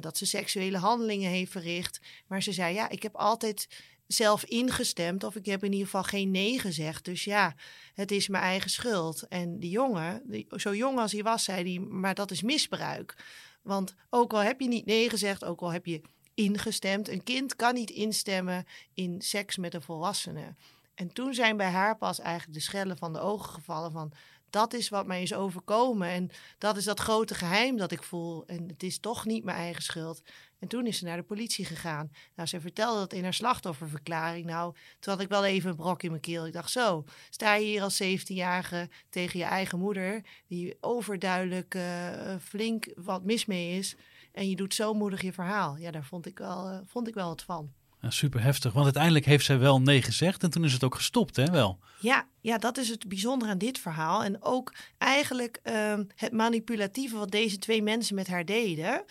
dat 0.00 0.18
ze 0.18 0.26
seksuele 0.26 0.78
handelingen 0.78 1.30
heeft 1.30 1.52
verricht. 1.52 2.00
Maar 2.26 2.42
ze 2.42 2.52
zei 2.52 2.74
ja, 2.74 2.88
ik 2.88 3.02
heb 3.02 3.16
altijd 3.16 3.68
zelf 4.12 4.44
ingestemd 4.44 5.24
of 5.24 5.36
ik 5.36 5.46
heb 5.46 5.64
in 5.64 5.72
ieder 5.72 5.86
geval 5.86 6.02
geen 6.02 6.30
nee 6.30 6.58
gezegd. 6.58 7.04
Dus 7.04 7.24
ja, 7.24 7.54
het 7.94 8.10
is 8.10 8.28
mijn 8.28 8.42
eigen 8.42 8.70
schuld. 8.70 9.28
En 9.28 9.58
die 9.58 9.70
jongen, 9.70 10.22
die, 10.24 10.46
zo 10.56 10.74
jong 10.74 10.98
als 10.98 11.12
hij 11.12 11.22
was, 11.22 11.44
zei 11.44 11.72
hij, 11.72 11.86
maar 11.86 12.14
dat 12.14 12.30
is 12.30 12.42
misbruik. 12.42 13.24
Want 13.62 13.94
ook 14.10 14.32
al 14.32 14.40
heb 14.40 14.60
je 14.60 14.68
niet 14.68 14.86
nee 14.86 15.08
gezegd, 15.08 15.44
ook 15.44 15.60
al 15.60 15.72
heb 15.72 15.86
je 15.86 16.00
ingestemd, 16.34 17.08
een 17.08 17.22
kind 17.22 17.56
kan 17.56 17.74
niet 17.74 17.90
instemmen 17.90 18.66
in 18.94 19.20
seks 19.20 19.56
met 19.56 19.74
een 19.74 19.82
volwassene. 19.82 20.54
En 20.94 21.12
toen 21.12 21.34
zijn 21.34 21.56
bij 21.56 21.70
haar 21.70 21.96
pas 21.96 22.20
eigenlijk 22.20 22.58
de 22.58 22.64
schellen 22.64 22.98
van 22.98 23.12
de 23.12 23.20
ogen 23.20 23.52
gevallen 23.52 23.92
van 23.92 24.12
dat 24.52 24.72
is 24.72 24.88
wat 24.88 25.06
mij 25.06 25.22
is 25.22 25.34
overkomen. 25.34 26.08
En 26.08 26.30
dat 26.58 26.76
is 26.76 26.84
dat 26.84 27.00
grote 27.00 27.34
geheim 27.34 27.76
dat 27.76 27.92
ik 27.92 28.02
voel. 28.02 28.46
En 28.46 28.68
het 28.68 28.82
is 28.82 28.98
toch 28.98 29.24
niet 29.24 29.44
mijn 29.44 29.56
eigen 29.56 29.82
schuld. 29.82 30.22
En 30.62 30.68
toen 30.68 30.86
is 30.86 30.98
ze 30.98 31.04
naar 31.04 31.16
de 31.16 31.22
politie 31.22 31.64
gegaan. 31.64 32.10
Nou, 32.36 32.48
ze 32.48 32.60
vertelde 32.60 32.98
dat 32.98 33.12
in 33.12 33.22
haar 33.22 33.34
slachtofferverklaring. 33.34 34.46
Nou, 34.46 34.74
toen 35.00 35.12
had 35.12 35.22
ik 35.22 35.28
wel 35.28 35.44
even 35.44 35.70
een 35.70 35.76
brok 35.76 36.02
in 36.02 36.10
mijn 36.10 36.20
keel. 36.20 36.46
Ik 36.46 36.52
dacht, 36.52 36.70
zo, 36.70 37.04
sta 37.30 37.54
je 37.54 37.64
hier 37.64 37.82
als 37.82 38.02
17-jarige 38.02 38.88
tegen 39.08 39.38
je 39.38 39.44
eigen 39.44 39.78
moeder, 39.78 40.22
die 40.46 40.76
overduidelijk 40.80 41.74
uh, 41.74 42.10
flink 42.42 42.92
wat 42.96 43.24
mis 43.24 43.44
mee 43.44 43.78
is. 43.78 43.96
En 44.32 44.48
je 44.48 44.56
doet 44.56 44.74
zo 44.74 44.94
moedig 44.94 45.22
je 45.22 45.32
verhaal. 45.32 45.76
Ja, 45.76 45.90
daar 45.90 46.04
vond 46.04 46.26
ik 46.26 46.38
wel, 46.38 46.70
uh, 46.70 46.78
vond 46.86 47.08
ik 47.08 47.14
wel 47.14 47.28
wat 47.28 47.42
van. 47.42 47.72
Ja, 48.00 48.10
super 48.10 48.42
heftig, 48.42 48.72
want 48.72 48.84
uiteindelijk 48.84 49.24
heeft 49.24 49.44
zij 49.44 49.58
wel 49.58 49.80
nee 49.80 50.02
gezegd 50.02 50.42
en 50.42 50.50
toen 50.50 50.64
is 50.64 50.72
het 50.72 50.84
ook 50.84 50.94
gestopt, 50.94 51.36
hè 51.36 51.50
wel? 51.50 51.78
Ja, 52.00 52.26
ja 52.40 52.58
dat 52.58 52.78
is 52.78 52.88
het 52.88 53.08
bijzondere 53.08 53.50
aan 53.50 53.58
dit 53.58 53.78
verhaal. 53.78 54.24
En 54.24 54.42
ook 54.42 54.74
eigenlijk 54.98 55.60
uh, 55.64 55.94
het 56.14 56.32
manipulatieve 56.32 57.16
wat 57.16 57.30
deze 57.30 57.58
twee 57.58 57.82
mensen 57.82 58.14
met 58.14 58.28
haar 58.28 58.44
deden. 58.44 59.04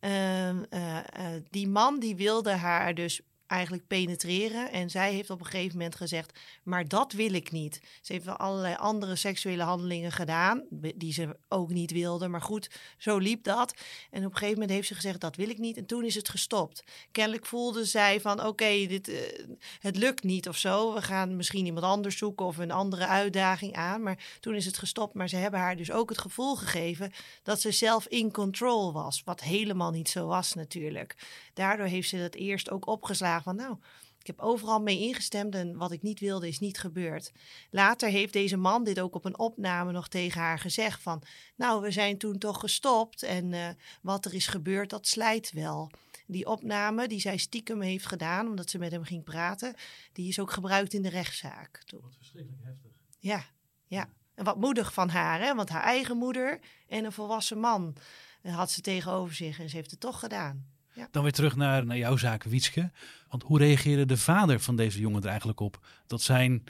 Uh, 0.00 0.48
uh, 0.48 0.98
die 1.50 1.68
man 1.68 1.98
die 2.00 2.16
wilde 2.16 2.50
haar 2.50 2.94
dus 2.94 3.20
eigenlijk 3.46 3.86
penetreren. 3.86 4.72
En 4.72 4.90
zij 4.90 5.12
heeft 5.12 5.30
op 5.30 5.40
een 5.40 5.46
gegeven 5.46 5.76
moment 5.76 5.94
gezegd: 5.94 6.38
Maar 6.62 6.88
dat 6.88 7.12
wil 7.12 7.32
ik 7.32 7.50
niet. 7.50 7.80
Ze 8.00 8.12
heeft 8.12 8.24
wel 8.24 8.36
allerlei 8.36 8.74
andere 8.74 9.16
seksuele 9.16 9.62
handelingen 9.62 10.12
gedaan, 10.12 10.64
die 10.70 11.12
ze 11.12 11.36
ook 11.48 11.70
niet 11.70 11.90
wilde. 11.90 12.28
Maar 12.28 12.42
goed, 12.42 12.70
zo 12.98 13.18
liep 13.18 13.44
dat. 13.44 13.74
En 14.10 14.24
op 14.24 14.30
een 14.30 14.36
gegeven 14.36 14.52
moment 14.52 14.70
heeft 14.70 14.88
ze 14.88 14.94
gezegd: 14.94 15.20
Dat 15.20 15.36
wil 15.36 15.48
ik 15.48 15.58
niet. 15.58 15.76
En 15.76 15.86
toen 15.86 16.04
is 16.04 16.14
het 16.14 16.28
gestopt. 16.28 16.84
Kennelijk 17.12 17.46
voelde 17.46 17.84
zij 17.84 18.20
van: 18.20 18.46
Oké, 18.46 18.86
dit, 18.86 19.08
uh, 19.08 19.18
het 19.80 19.96
lukt 19.96 20.22
niet 20.22 20.48
of 20.48 20.56
zo. 20.56 20.94
We 20.94 21.02
gaan 21.02 21.36
misschien 21.36 21.66
iemand 21.66 21.84
anders 21.84 22.18
zoeken 22.18 22.46
of 22.46 22.56
een 22.56 22.70
andere 22.70 23.06
uitdaging 23.06 23.74
aan. 23.74 24.02
Maar 24.02 24.36
toen 24.40 24.54
is 24.54 24.66
het 24.66 24.78
gestopt. 24.78 25.14
Maar 25.14 25.28
ze 25.28 25.36
hebben 25.36 25.60
haar 25.60 25.76
dus 25.76 25.92
ook 25.92 26.08
het 26.08 26.18
gevoel 26.18 26.56
gegeven 26.56 27.12
dat 27.42 27.60
ze 27.60 27.70
zelf 27.70 28.06
in 28.06 28.32
control 28.32 28.92
was. 28.92 29.22
Wat 29.24 29.40
helemaal 29.40 29.90
niet 29.90 30.08
zo 30.08 30.26
was, 30.26 30.54
natuurlijk. 30.54 31.16
Daardoor 31.54 31.86
heeft 31.86 32.08
ze 32.08 32.18
dat 32.18 32.34
eerst 32.34 32.70
ook 32.70 32.86
opgeslagen 32.86 33.35
van 33.42 33.56
nou, 33.56 33.76
ik 34.26 34.36
heb 34.36 34.46
overal 34.46 34.80
mee 34.80 35.00
ingestemd 35.00 35.54
en 35.54 35.76
wat 35.76 35.92
ik 35.92 36.02
niet 36.02 36.20
wilde 36.20 36.48
is 36.48 36.58
niet 36.58 36.78
gebeurd. 36.78 37.32
Later 37.70 38.08
heeft 38.08 38.32
deze 38.32 38.56
man 38.56 38.84
dit 38.84 39.00
ook 39.00 39.14
op 39.14 39.24
een 39.24 39.38
opname 39.38 39.92
nog 39.92 40.08
tegen 40.08 40.40
haar 40.40 40.58
gezegd 40.58 41.02
van 41.02 41.22
nou, 41.56 41.82
we 41.82 41.90
zijn 41.90 42.18
toen 42.18 42.38
toch 42.38 42.60
gestopt 42.60 43.22
en 43.22 43.52
uh, 43.52 43.68
wat 44.02 44.24
er 44.24 44.34
is 44.34 44.46
gebeurd, 44.46 44.90
dat 44.90 45.06
slijt 45.06 45.52
wel. 45.52 45.90
Die 46.26 46.46
opname 46.46 47.08
die 47.08 47.20
zij 47.20 47.36
stiekem 47.36 47.80
heeft 47.80 48.06
gedaan, 48.06 48.48
omdat 48.48 48.70
ze 48.70 48.78
met 48.78 48.92
hem 48.92 49.04
ging 49.04 49.24
praten, 49.24 49.74
die 50.12 50.28
is 50.28 50.38
ook 50.38 50.50
gebruikt 50.50 50.92
in 50.92 51.02
de 51.02 51.08
rechtszaak. 51.08 51.82
Wat 51.90 52.16
verschrikkelijk 52.16 52.62
heftig. 52.64 52.90
Ja, 53.18 53.44
ja. 53.86 54.08
En 54.34 54.44
wat 54.44 54.60
moedig 54.60 54.92
van 54.92 55.08
haar, 55.08 55.40
hè? 55.40 55.54
want 55.54 55.68
haar 55.68 55.82
eigen 55.82 56.16
moeder 56.16 56.60
en 56.88 57.04
een 57.04 57.12
volwassen 57.12 57.58
man 57.58 57.96
had 58.42 58.70
ze 58.70 58.80
tegenover 58.80 59.34
zich 59.34 59.58
en 59.58 59.68
ze 59.68 59.76
heeft 59.76 59.90
het 59.90 60.00
toch 60.00 60.18
gedaan. 60.18 60.75
Ja. 60.96 61.08
Dan 61.10 61.22
weer 61.22 61.32
terug 61.32 61.56
naar, 61.56 61.86
naar 61.86 61.96
jouw 61.96 62.16
zaak, 62.16 62.42
Wietske. 62.42 62.90
Want 63.28 63.42
hoe 63.42 63.58
reageerde 63.58 64.06
de 64.06 64.16
vader 64.16 64.60
van 64.60 64.76
deze 64.76 65.00
jongen 65.00 65.22
er 65.22 65.28
eigenlijk 65.28 65.60
op? 65.60 65.86
Dat 66.06 66.22
zijn 66.22 66.64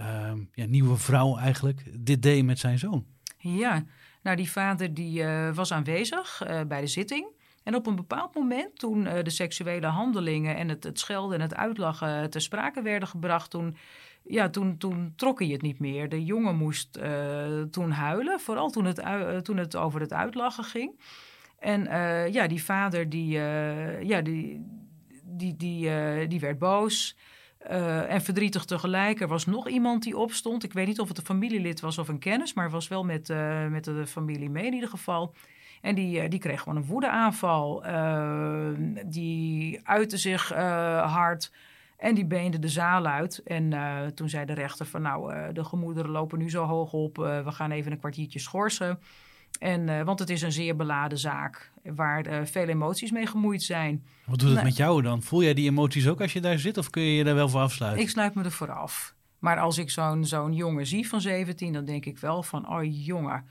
uh, 0.00 0.32
ja, 0.52 0.66
nieuwe 0.66 0.96
vrouw 0.96 1.36
eigenlijk 1.36 1.82
dit 1.98 2.22
deed 2.22 2.44
met 2.44 2.58
zijn 2.58 2.78
zoon. 2.78 3.06
Ja, 3.38 3.84
nou 4.22 4.36
die 4.36 4.50
vader 4.50 4.94
die 4.94 5.22
uh, 5.22 5.54
was 5.54 5.72
aanwezig 5.72 6.42
uh, 6.42 6.60
bij 6.62 6.80
de 6.80 6.86
zitting. 6.86 7.26
En 7.62 7.74
op 7.74 7.86
een 7.86 7.96
bepaald 7.96 8.34
moment, 8.34 8.78
toen 8.78 9.06
uh, 9.06 9.12
de 9.22 9.30
seksuele 9.30 9.86
handelingen 9.86 10.56
en 10.56 10.68
het, 10.68 10.84
het 10.84 10.98
schelden 10.98 11.36
en 11.36 11.42
het 11.42 11.54
uitlachen 11.54 12.30
ter 12.30 12.40
sprake 12.40 12.82
werden 12.82 13.08
gebracht, 13.08 13.50
toen, 13.50 13.76
ja, 14.22 14.48
toen, 14.48 14.76
toen 14.78 15.12
trok 15.16 15.38
hij 15.38 15.48
het 15.48 15.62
niet 15.62 15.78
meer. 15.78 16.08
De 16.08 16.24
jongen 16.24 16.56
moest 16.56 16.98
toen 17.70 17.90
huilen, 17.90 18.40
vooral 18.40 18.70
toen 18.70 18.84
het, 18.84 19.04
toen 19.44 19.56
het 19.56 19.76
over 19.76 20.00
het 20.00 20.12
uitlachen 20.12 20.64
ging. 20.64 21.00
En 21.60 21.86
uh, 21.86 22.28
ja, 22.28 22.46
die 22.46 22.64
vader 22.64 23.08
die, 23.08 23.36
uh, 23.36 24.02
ja, 24.02 24.20
die, 24.20 24.66
die, 25.24 25.56
die, 25.56 25.88
uh, 25.88 26.28
die 26.28 26.40
werd 26.40 26.58
boos. 26.58 27.16
en 28.08 28.22
verdrietig 28.22 28.64
tegelijk. 28.64 29.20
Er 29.20 29.28
was 29.28 29.46
nog 29.46 29.68
iemand 29.68 30.02
die 30.02 30.16
opstond. 30.16 30.64
Ik 30.64 30.72
weet 30.72 30.86
niet 30.86 31.00
of 31.00 31.08
het 31.08 31.18
een 31.18 31.24
familielid 31.24 31.80
was 31.80 31.98
of 31.98 32.08
een 32.08 32.18
kennis, 32.18 32.54
maar 32.54 32.70
was 32.70 32.88
wel 32.88 33.04
met, 33.04 33.28
met 33.70 33.84
de 33.84 34.06
familie 34.06 34.50
mee 34.50 34.66
in 34.66 34.72
ieder 34.72 34.88
geval. 34.88 35.34
En 35.80 35.94
die, 35.94 36.28
die 36.28 36.38
kreeg 36.38 36.60
gewoon 36.60 36.76
een 36.76 36.86
woedeaanval. 36.86 37.82
die 39.06 39.80
uitte 39.82 40.16
zich 40.16 40.48
hard. 41.02 41.52
En 41.96 42.14
die 42.14 42.26
beende 42.26 42.58
de 42.58 42.68
zaal 42.68 43.06
uit. 43.06 43.42
En 43.44 43.72
toen 44.14 44.28
zei 44.28 44.44
de 44.44 44.54
rechter 44.54 44.86
van 44.86 45.02
nou, 45.02 45.52
de 45.52 45.64
gemoederen 45.64 46.10
lopen 46.10 46.38
nu 46.38 46.50
zo 46.50 46.64
hoog 46.64 46.92
op. 46.92 47.16
we 47.16 47.52
gaan 47.52 47.70
even 47.70 47.92
een 47.92 47.98
kwartiertje 47.98 48.38
schorsen. 48.38 48.98
En, 49.58 49.88
uh, 49.88 50.02
want 50.02 50.18
het 50.18 50.30
is 50.30 50.42
een 50.42 50.52
zeer 50.52 50.76
beladen 50.76 51.18
zaak 51.18 51.70
waar 51.82 52.28
uh, 52.28 52.40
veel 52.44 52.66
emoties 52.66 53.10
mee 53.10 53.26
gemoeid 53.26 53.62
zijn. 53.62 54.04
Wat 54.26 54.38
doet 54.38 54.48
het 54.48 54.56
nou, 54.56 54.66
met 54.66 54.76
jou 54.76 55.02
dan? 55.02 55.22
Voel 55.22 55.42
jij 55.42 55.54
die 55.54 55.68
emoties 55.70 56.08
ook 56.08 56.20
als 56.20 56.32
je 56.32 56.40
daar 56.40 56.58
zit 56.58 56.78
of 56.78 56.90
kun 56.90 57.02
je 57.02 57.14
je 57.14 57.24
daar 57.24 57.34
wel 57.34 57.48
voor 57.48 57.60
afsluiten? 57.60 58.02
Ik 58.02 58.08
sluit 58.10 58.34
me 58.34 58.44
er 58.44 58.52
voor 58.52 58.72
af. 58.72 59.14
Maar 59.38 59.58
als 59.58 59.78
ik 59.78 59.90
zo'n 59.90 60.24
zo'n 60.24 60.52
jongen 60.52 60.86
zie 60.86 61.08
van 61.08 61.20
17, 61.20 61.72
dan 61.72 61.84
denk 61.84 62.06
ik 62.06 62.18
wel 62.18 62.42
van, 62.42 62.68
oh 62.68 63.04
jongen, 63.04 63.44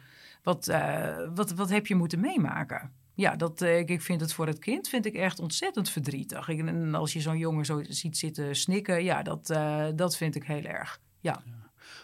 wat, 0.43 0.67
uh, 0.67 1.17
wat, 1.35 1.51
wat 1.51 1.69
heb 1.69 1.87
je 1.87 1.95
moeten 1.95 2.19
meemaken? 2.19 2.91
Ja, 3.13 3.35
dat, 3.35 3.61
ik 3.61 4.01
vind 4.01 4.21
het 4.21 4.33
voor 4.33 4.47
het 4.47 4.59
kind 4.59 4.87
vind 4.87 5.05
ik 5.05 5.13
echt 5.13 5.39
ontzettend 5.39 5.89
verdrietig. 5.89 6.49
en 6.49 6.95
als 6.95 7.13
je 7.13 7.21
zo'n 7.21 7.37
jongen 7.37 7.65
zo 7.65 7.81
ziet 7.89 8.17
zitten 8.17 8.55
snikken, 8.55 9.03
ja, 9.03 9.23
dat, 9.23 9.47
dat 9.95 10.17
vind 10.17 10.35
ik 10.35 10.43
heel 10.43 10.63
erg. 10.63 10.99
ja. 11.19 11.41
ja. 11.45 11.58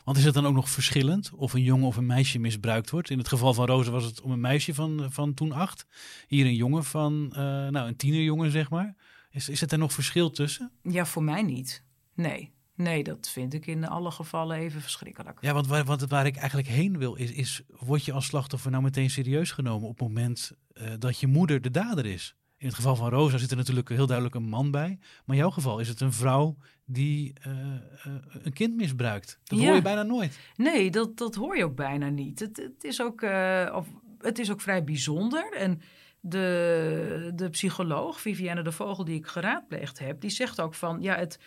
Want 0.06 0.18
is 0.18 0.26
het 0.26 0.34
dan 0.34 0.46
ook 0.46 0.54
nog 0.54 0.70
verschillend 0.70 1.32
of 1.34 1.54
een 1.54 1.64
jongen 1.64 1.88
of 1.88 1.98
een 1.98 2.06
meisje 2.06 2.40
misbruikt 2.40 2.90
wordt? 2.90 3.10
In 3.10 3.18
het 3.18 3.28
geval 3.28 3.54
van 3.54 3.66
Roze 3.66 3.92
was 3.92 4.04
het 4.04 4.22
om 4.22 4.32
een 4.32 4.40
meisje 4.40 4.74
van, 4.74 5.08
van 5.10 5.34
toen 5.34 5.52
acht. 5.52 5.86
Hier 6.28 6.46
een 6.46 6.56
jongen 6.56 6.84
van, 6.84 7.26
uh, 7.30 7.38
nou 7.38 7.88
een 7.88 7.96
tienerjongen 7.96 8.52
zeg 8.52 8.70
maar. 8.70 8.96
Is, 9.30 9.50
is 9.50 9.62
het 9.62 9.72
er 9.72 9.78
nog 9.78 9.94
verschil 9.94 10.32
tussen? 10.32 10.72
Ja, 10.84 11.06
voor 11.06 11.24
mij 11.24 11.42
niet. 11.42 11.84
Nee. 12.14 12.54
Nee, 12.76 13.04
dat 13.04 13.30
vind 13.30 13.54
ik 13.54 13.66
in 13.66 13.88
alle 13.88 14.12
gevallen 14.12 14.58
even 14.58 14.82
verschrikkelijk. 14.82 15.38
Ja, 15.42 15.54
want 15.54 15.68
waar, 15.68 15.84
wat, 15.84 16.02
waar 16.02 16.26
ik 16.26 16.36
eigenlijk 16.36 16.68
heen 16.68 16.98
wil 16.98 17.16
is, 17.16 17.32
is, 17.32 17.62
word 17.68 18.06
je 18.06 18.12
als 18.12 18.26
slachtoffer 18.26 18.72
nou 18.72 18.84
meteen 18.84 19.10
serieus 19.10 19.52
genomen 19.52 19.88
op 19.88 20.00
het 20.00 20.08
moment 20.08 20.52
uh, 20.74 20.94
dat 21.00 21.20
je 21.20 21.28
moeder 21.28 21.62
de 21.62 21.72
dader 21.72 22.06
is? 22.06 22.36
In 22.66 22.72
het 22.72 22.80
geval 22.80 22.96
van 22.96 23.10
Rosa 23.10 23.38
zit 23.38 23.52
er 23.52 23.58
natuurlijk 23.58 23.90
heel 23.90 24.06
duidelijk 24.06 24.36
een 24.36 24.50
man 24.50 24.72
bij. 24.72 24.98
Maar 25.26 25.36
in 25.36 25.42
jouw 25.42 25.52
geval 25.52 25.80
is 25.80 25.88
het 25.88 26.02
een 26.02 26.14
vrouw 26.14 26.58
die 26.86 27.34
uh, 27.48 27.54
uh, 27.54 28.14
een 28.44 28.54
kind 28.54 28.76
misbruikt. 28.76 29.40
Dat 29.44 29.60
ja. 29.60 29.66
hoor 29.66 29.76
je 29.76 29.82
bijna 29.82 30.04
nooit. 30.04 30.40
Nee, 30.56 30.92
dat, 30.92 31.18
dat 31.18 31.36
hoor 31.36 31.58
je 31.58 31.64
ook 31.64 31.76
bijna 31.76 32.10
niet. 32.10 32.40
Het, 32.40 32.58
het, 32.58 32.84
is, 32.84 33.02
ook, 33.02 33.22
uh, 33.22 33.74
of, 33.76 33.88
het 34.20 34.40
is 34.40 34.52
ook 34.52 34.62
vrij 34.62 34.84
bijzonder. 34.84 35.54
En 35.54 35.82
de, 36.20 37.32
de 37.36 37.50
psycholoog, 37.50 38.22
Vivienne 38.22 38.62
de 38.62 38.72
Vogel, 38.72 39.06
die 39.06 39.16
ik 39.16 39.28
geraadpleegd 39.28 40.00
heb, 40.00 40.22
die 40.22 40.30
zegt 40.30 40.62
ook 40.62 40.74
van 40.74 41.02
ja, 41.02 41.16
het, 41.16 41.40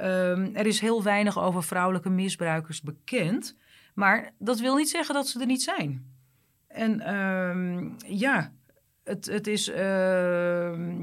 um, 0.00 0.54
er 0.54 0.66
is 0.66 0.80
heel 0.80 1.02
weinig 1.02 1.38
over 1.38 1.62
vrouwelijke 1.62 2.10
misbruikers 2.10 2.82
bekend. 2.82 3.56
Maar 3.94 4.30
dat 4.38 4.60
wil 4.60 4.76
niet 4.76 4.90
zeggen 4.90 5.14
dat 5.14 5.28
ze 5.28 5.40
er 5.40 5.46
niet 5.46 5.62
zijn. 5.62 6.10
En 6.68 7.14
um, 7.14 7.96
ja, 8.06 8.52
het, 9.04 9.26
het 9.26 9.46
is, 9.46 9.68
uh, 9.68 9.76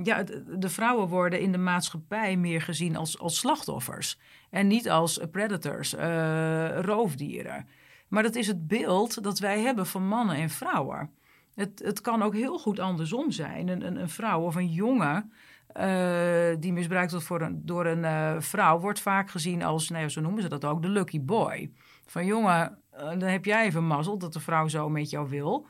ja, 0.03 0.23
de 0.57 0.69
vrouwen 0.69 1.07
worden 1.07 1.39
in 1.39 1.51
de 1.51 1.57
maatschappij 1.57 2.37
meer 2.37 2.61
gezien 2.61 2.95
als, 2.95 3.19
als 3.19 3.37
slachtoffers. 3.37 4.19
En 4.49 4.67
niet 4.67 4.89
als 4.89 5.19
predators, 5.31 5.93
uh, 5.93 6.79
roofdieren. 6.79 7.67
Maar 8.07 8.23
dat 8.23 8.35
is 8.35 8.47
het 8.47 8.67
beeld 8.67 9.23
dat 9.23 9.39
wij 9.39 9.61
hebben 9.61 9.85
van 9.85 10.07
mannen 10.07 10.35
en 10.35 10.49
vrouwen. 10.49 11.11
Het, 11.55 11.81
het 11.83 12.01
kan 12.01 12.21
ook 12.21 12.33
heel 12.33 12.59
goed 12.59 12.79
andersom 12.79 13.31
zijn. 13.31 13.67
Een, 13.67 13.85
een, 13.85 13.95
een 13.95 14.09
vrouw 14.09 14.41
of 14.41 14.55
een 14.55 14.71
jongen 14.71 15.31
uh, 15.77 16.55
die 16.59 16.73
misbruikt 16.73 17.11
wordt 17.11 17.25
voor 17.25 17.51
door 17.53 17.85
een 17.85 18.41
vrouw... 18.41 18.79
wordt 18.79 18.99
vaak 18.99 19.29
gezien 19.29 19.63
als, 19.63 19.89
nou 19.89 20.09
zo 20.09 20.21
noemen 20.21 20.41
ze 20.41 20.49
dat 20.49 20.65
ook, 20.65 20.81
de 20.81 20.89
lucky 20.89 21.21
boy. 21.21 21.71
Van 22.05 22.25
jongen, 22.25 22.77
dan 22.91 23.21
heb 23.21 23.45
jij 23.45 23.65
even 23.65 23.83
mazzel 23.83 24.17
dat 24.17 24.33
de 24.33 24.39
vrouw 24.39 24.67
zo 24.67 24.89
met 24.89 25.09
jou 25.09 25.29
wil... 25.29 25.67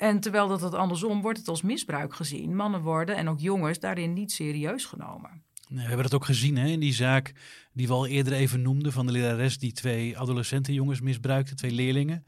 En 0.00 0.20
terwijl 0.20 0.48
dat 0.48 0.60
het 0.60 0.74
andersom 0.74 1.20
wordt 1.20 1.38
het 1.38 1.48
als 1.48 1.62
misbruik 1.62 2.14
gezien. 2.14 2.56
Mannen 2.56 2.80
worden 2.80 3.16
en 3.16 3.28
ook 3.28 3.40
jongens 3.40 3.78
daarin 3.78 4.12
niet 4.12 4.32
serieus 4.32 4.84
genomen. 4.84 5.42
Nee, 5.68 5.82
we 5.82 5.88
hebben 5.88 6.02
dat 6.02 6.14
ook 6.14 6.24
gezien 6.24 6.56
hè, 6.56 6.66
in 6.66 6.80
die 6.80 6.92
zaak 6.92 7.32
die 7.72 7.86
we 7.86 7.92
al 7.92 8.06
eerder 8.06 8.32
even 8.32 8.62
noemden 8.62 8.92
van 8.92 9.06
de 9.06 9.12
lerares 9.12 9.58
die 9.58 9.72
twee 9.72 10.18
adolescenten 10.18 10.74
jongens 10.74 11.00
misbruikte, 11.00 11.54
twee 11.54 11.70
leerlingen. 11.70 12.24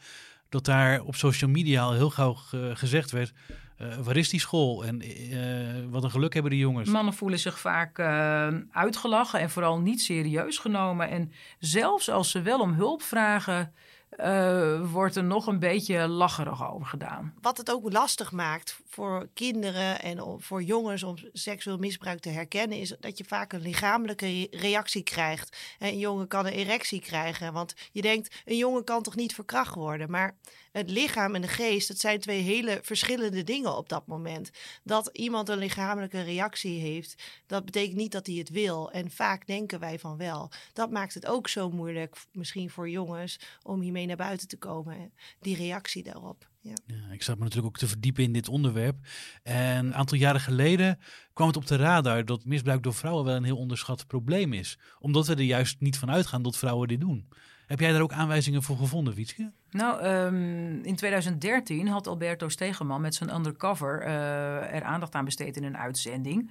Dat 0.48 0.64
daar 0.64 1.00
op 1.00 1.14
social 1.14 1.50
media 1.50 1.82
al 1.82 1.92
heel 1.92 2.10
gauw 2.10 2.36
gezegd 2.74 3.10
werd, 3.10 3.32
uh, 3.80 3.96
waar 3.96 4.16
is 4.16 4.28
die 4.28 4.40
school 4.40 4.84
en 4.84 5.02
uh, 5.02 5.90
wat 5.90 6.04
een 6.04 6.10
geluk 6.10 6.32
hebben 6.32 6.50
die 6.50 6.60
jongens. 6.60 6.88
Mannen 6.88 7.14
voelen 7.14 7.38
zich 7.38 7.58
vaak 7.58 7.98
uh, 7.98 8.48
uitgelachen 8.70 9.40
en 9.40 9.50
vooral 9.50 9.80
niet 9.80 10.00
serieus 10.00 10.58
genomen. 10.58 11.08
En 11.08 11.32
zelfs 11.58 12.10
als 12.10 12.30
ze 12.30 12.42
wel 12.42 12.60
om 12.60 12.72
hulp 12.72 13.02
vragen, 13.02 13.72
uh, 14.20 14.90
wordt 14.90 15.16
er 15.16 15.24
nog 15.24 15.46
een 15.46 15.58
beetje 15.58 16.08
lacherig 16.08 16.70
over 16.72 16.86
gedaan. 16.86 17.34
Wat 17.40 17.56
het 17.56 17.70
ook 17.70 17.92
lastig 17.92 18.32
maakt 18.32 18.80
voor 18.88 19.28
kinderen 19.34 20.02
en 20.02 20.36
voor 20.38 20.62
jongens 20.62 21.02
om 21.02 21.16
seksueel 21.32 21.78
misbruik 21.78 22.20
te 22.20 22.28
herkennen, 22.28 22.78
is 22.78 22.96
dat 23.00 23.18
je 23.18 23.24
vaak 23.24 23.52
een 23.52 23.60
lichamelijke 23.60 24.48
reactie 24.50 25.02
krijgt. 25.02 25.56
Een 25.78 25.98
jongen 25.98 26.28
kan 26.28 26.46
een 26.46 26.52
erectie 26.52 27.00
krijgen, 27.00 27.52
want 27.52 27.74
je 27.92 28.02
denkt, 28.02 28.42
een 28.44 28.56
jongen 28.56 28.84
kan 28.84 29.02
toch 29.02 29.16
niet 29.16 29.34
verkracht 29.34 29.74
worden. 29.74 30.10
Maar 30.10 30.36
het 30.72 30.90
lichaam 30.90 31.34
en 31.34 31.40
de 31.40 31.48
geest, 31.48 31.88
dat 31.88 31.98
zijn 31.98 32.20
twee 32.20 32.40
hele 32.40 32.78
verschillende 32.82 33.44
dingen 33.44 33.76
op 33.76 33.88
dat 33.88 34.06
moment. 34.06 34.50
Dat 34.84 35.10
iemand 35.12 35.48
een 35.48 35.58
lichamelijke 35.58 36.22
reactie 36.22 36.80
heeft, 36.80 37.22
dat 37.46 37.64
betekent 37.64 37.96
niet 37.96 38.12
dat 38.12 38.26
hij 38.26 38.36
het 38.36 38.50
wil. 38.50 38.90
En 38.90 39.10
vaak 39.10 39.46
denken 39.46 39.80
wij 39.80 39.98
van 39.98 40.16
wel. 40.16 40.50
Dat 40.72 40.90
maakt 40.90 41.14
het 41.14 41.26
ook 41.26 41.48
zo 41.48 41.70
moeilijk, 41.70 42.16
misschien 42.32 42.70
voor 42.70 42.90
jongens, 42.90 43.40
om 43.62 43.80
hiermee 43.80 44.06
naar 44.06 44.16
buiten 44.16 44.48
te 44.48 44.58
komen. 44.58 45.12
Die 45.40 45.56
reactie 45.56 46.02
daarop. 46.02 46.50
Ja. 46.60 46.74
ja. 46.86 47.12
ik 47.12 47.22
zat 47.22 47.36
me 47.36 47.42
natuurlijk 47.42 47.68
ook 47.74 47.78
te 47.78 47.88
verdiepen 47.88 48.24
in 48.24 48.32
dit 48.32 48.48
onderwerp. 48.48 48.96
En 49.42 49.86
een 49.86 49.94
aantal 49.94 50.18
jaren 50.18 50.40
geleden 50.40 50.98
kwam 51.32 51.46
het 51.46 51.56
op 51.56 51.66
de 51.66 51.76
radar 51.76 52.24
dat 52.24 52.44
misbruik 52.44 52.82
door 52.82 52.94
vrouwen 52.94 53.24
wel 53.24 53.36
een 53.36 53.44
heel 53.44 53.56
onderschat 53.56 54.06
probleem 54.06 54.52
is. 54.52 54.78
Omdat 54.98 55.26
we 55.26 55.34
er 55.34 55.40
juist 55.40 55.80
niet 55.80 55.98
van 55.98 56.10
uitgaan 56.10 56.42
dat 56.42 56.56
vrouwen 56.56 56.88
dit 56.88 57.00
doen. 57.00 57.28
Heb 57.72 57.80
jij 57.80 57.92
daar 57.92 58.00
ook 58.00 58.12
aanwijzingen 58.12 58.62
voor 58.62 58.76
gevonden, 58.76 59.14
Wietske? 59.14 59.52
Nou, 59.70 60.04
um, 60.06 60.84
in 60.84 60.96
2013 60.96 61.88
had 61.88 62.06
Alberto 62.06 62.48
Stegeman 62.48 63.00
met 63.00 63.14
zijn 63.14 63.34
undercover 63.34 64.02
uh, 64.02 64.74
er 64.74 64.82
aandacht 64.82 65.14
aan 65.14 65.24
besteed 65.24 65.56
in 65.56 65.64
een 65.64 65.76
uitzending 65.76 66.50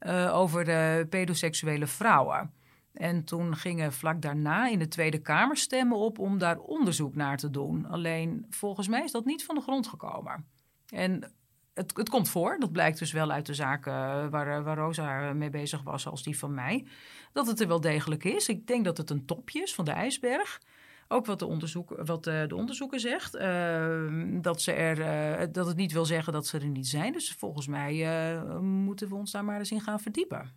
uh, 0.00 0.36
over 0.36 0.64
de 0.64 1.06
pedoseksuele 1.10 1.86
vrouwen. 1.86 2.52
En 2.92 3.24
toen 3.24 3.56
gingen 3.56 3.92
vlak 3.92 4.22
daarna 4.22 4.68
in 4.68 4.78
de 4.78 4.88
Tweede 4.88 5.18
Kamer 5.18 5.56
stemmen 5.56 5.98
op 5.98 6.18
om 6.18 6.38
daar 6.38 6.58
onderzoek 6.58 7.14
naar 7.14 7.36
te 7.36 7.50
doen. 7.50 7.86
Alleen 7.86 8.46
volgens 8.50 8.88
mij 8.88 9.04
is 9.04 9.12
dat 9.12 9.24
niet 9.24 9.44
van 9.44 9.54
de 9.54 9.60
grond 9.60 9.86
gekomen. 9.86 10.46
En 10.88 11.32
het, 11.74 12.08
komt 12.08 12.28
voor, 12.28 12.56
dat 12.58 12.72
blijkt 12.72 12.98
dus 12.98 13.12
wel 13.12 13.30
uit 13.30 13.46
de 13.46 13.54
zaken 13.54 13.92
waar, 14.30 14.62
waar 14.62 14.76
Rosa 14.76 15.32
mee 15.32 15.50
bezig 15.50 15.82
was, 15.82 16.06
als 16.06 16.22
die 16.22 16.38
van 16.38 16.54
mij, 16.54 16.86
dat 17.32 17.46
het 17.46 17.60
er 17.60 17.68
wel 17.68 17.80
degelijk 17.80 18.24
is. 18.24 18.48
Ik 18.48 18.66
denk 18.66 18.84
dat 18.84 18.96
het 18.96 19.10
een 19.10 19.26
topje 19.26 19.62
is 19.62 19.74
van 19.74 19.84
de 19.84 19.90
ijsberg. 19.90 20.60
Ook 21.08 21.26
wat 21.26 21.38
de, 21.38 21.46
onderzoek, 21.46 22.02
wat 22.04 22.24
de, 22.24 22.44
de 22.48 22.54
onderzoeker 22.54 23.00
zegt. 23.00 23.34
Uh, 23.34 24.40
dat, 24.42 24.62
ze 24.62 24.72
er, 24.72 24.98
uh, 25.40 25.46
dat 25.52 25.66
het 25.66 25.76
niet 25.76 25.92
wil 25.92 26.04
zeggen 26.04 26.32
dat 26.32 26.46
ze 26.46 26.58
er 26.58 26.66
niet 26.66 26.88
zijn. 26.88 27.12
Dus 27.12 27.32
volgens 27.32 27.66
mij 27.66 27.92
moeten 28.60 29.08
we 29.08 29.14
ons 29.14 29.30
daar 29.30 29.44
maar 29.44 29.58
eens 29.58 29.70
in 29.70 29.80
gaan 29.80 30.00
verdiepen. 30.00 30.52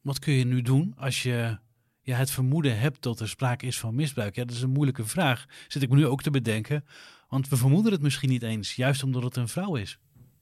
Wat 0.00 0.18
kun 0.18 0.32
je 0.32 0.44
nu 0.44 0.62
doen 0.62 0.94
als 0.96 1.22
je 1.22 1.58
ja, 2.02 2.16
het 2.16 2.30
vermoeden 2.30 2.78
hebt 2.78 3.02
dat 3.02 3.20
er 3.20 3.28
sprake 3.28 3.66
is 3.66 3.78
van 3.80 3.94
misbruik? 3.94 4.34
Ja, 4.34 4.44
dat 4.44 4.56
is 4.56 4.62
een 4.62 4.70
moeilijke 4.70 5.04
vraag. 5.04 5.46
Zit 5.68 5.82
ik 5.82 5.88
me 5.88 5.96
nu 5.96 6.06
ook 6.06 6.22
te 6.22 6.30
bedenken. 6.30 6.84
Want 7.28 7.48
we 7.48 7.56
vermoeden 7.56 7.92
het 7.92 8.02
misschien 8.02 8.28
niet 8.28 8.42
eens, 8.42 8.74
juist 8.74 9.02
omdat 9.02 9.22
het 9.22 9.36
een 9.36 9.48
vrouw 9.48 9.74
is. 9.74 9.98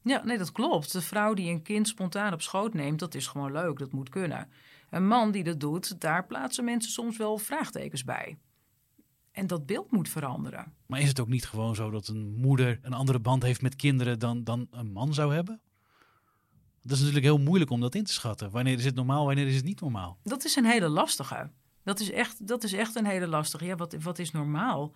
Ja, 0.09 0.25
nee, 0.25 0.38
dat 0.38 0.53
klopt. 0.53 0.92
De 0.92 1.01
vrouw 1.01 1.35
die 1.35 1.51
een 1.51 1.62
kind 1.62 1.88
spontaan 1.88 2.33
op 2.33 2.42
schoot 2.42 2.75
neemt, 2.75 2.99
dat 2.99 3.14
is 3.14 3.27
gewoon 3.27 3.53
leuk. 3.53 3.79
Dat 3.79 3.92
moet 3.92 4.09
kunnen. 4.09 4.49
Een 4.90 5.07
man 5.07 5.31
die 5.31 5.44
dat 5.44 5.61
doet, 5.61 6.01
daar 6.01 6.27
plaatsen 6.27 6.64
mensen 6.64 6.92
soms 6.92 7.16
wel 7.16 7.38
vraagtekens 7.38 8.05
bij. 8.05 8.38
En 9.33 9.47
dat 9.47 9.66
beeld 9.66 9.90
moet 9.90 10.09
veranderen. 10.09 10.73
Maar 10.87 11.01
is 11.01 11.09
het 11.09 11.21
ook 11.21 11.29
niet 11.29 11.47
gewoon 11.47 11.75
zo 11.75 11.90
dat 11.90 12.09
een 12.09 12.35
moeder 12.35 12.79
een 12.83 12.92
andere 12.92 13.18
band 13.18 13.42
heeft 13.42 13.62
met 13.62 13.77
kinderen 13.77 14.18
dan, 14.18 14.44
dan 14.44 14.66
een 14.71 14.92
man 14.92 15.14
zou 15.14 15.35
hebben? 15.35 15.61
Dat 16.83 16.92
is 16.92 16.99
natuurlijk 16.99 17.25
heel 17.25 17.38
moeilijk 17.38 17.71
om 17.71 17.81
dat 17.81 17.94
in 17.94 18.05
te 18.05 18.12
schatten. 18.12 18.51
Wanneer 18.51 18.79
is 18.79 18.85
het 18.85 18.94
normaal, 18.94 19.27
wanneer 19.27 19.47
is 19.47 19.57
het 19.57 19.64
niet 19.64 19.81
normaal? 19.81 20.18
Dat 20.23 20.44
is 20.44 20.57
een 20.57 20.64
hele 20.64 20.88
lastige. 20.88 21.51
Dat 21.85 22.01
is 22.01 22.11
echt, 22.11 22.47
dat 22.47 22.64
is 22.64 22.73
echt 22.73 22.97
een 22.97 23.07
hele 23.07 23.27
lastige. 23.27 23.64
Ja, 23.64 23.77
wat, 23.77 23.97
wat 24.03 24.18
is 24.18 24.31
normaal? 24.31 24.92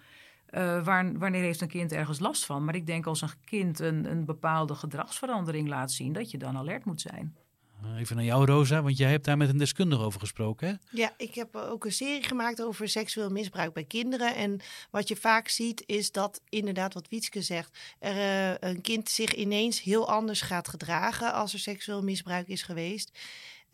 Uh, 0.54 0.84
waar, 0.84 1.18
wanneer 1.18 1.42
heeft 1.42 1.60
een 1.60 1.68
kind 1.68 1.92
ergens 1.92 2.18
last 2.18 2.46
van? 2.46 2.64
Maar 2.64 2.74
ik 2.74 2.86
denk 2.86 3.06
als 3.06 3.22
een 3.22 3.28
kind 3.44 3.80
een, 3.80 4.10
een 4.10 4.24
bepaalde 4.24 4.74
gedragsverandering 4.74 5.68
laat 5.68 5.92
zien, 5.92 6.12
dat 6.12 6.30
je 6.30 6.38
dan 6.38 6.56
alert 6.56 6.84
moet 6.84 7.00
zijn. 7.00 7.36
Eh, 7.82 8.00
even 8.00 8.16
naar 8.16 8.24
jou, 8.24 8.44
Rosa, 8.44 8.82
want 8.82 8.96
jij 8.96 9.10
hebt 9.10 9.24
daar 9.24 9.36
met 9.36 9.48
een 9.48 9.56
deskundige 9.56 10.02
over 10.02 10.20
gesproken. 10.20 10.68
Hè? 10.68 10.74
Ja, 10.90 11.14
ik 11.16 11.34
heb 11.34 11.56
ook 11.56 11.84
een 11.84 11.92
serie 11.92 12.22
gemaakt 12.22 12.62
over 12.62 12.88
seksueel 12.88 13.30
misbruik 13.30 13.72
bij 13.72 13.84
kinderen. 13.84 14.34
En 14.34 14.60
wat 14.90 15.08
je 15.08 15.16
vaak 15.16 15.48
ziet, 15.48 15.82
is 15.86 16.12
dat 16.12 16.40
inderdaad, 16.48 16.94
wat 16.94 17.08
Wietske 17.08 17.42
zegt, 17.42 17.78
er 17.98 18.16
uh, 18.16 18.70
een 18.70 18.80
kind 18.80 19.08
zich 19.08 19.34
ineens 19.34 19.82
heel 19.82 20.08
anders 20.08 20.40
gaat 20.40 20.68
gedragen 20.68 21.32
als 21.32 21.52
er 21.52 21.58
seksueel 21.58 22.02
misbruik 22.02 22.48
is 22.48 22.62
geweest. 22.62 23.18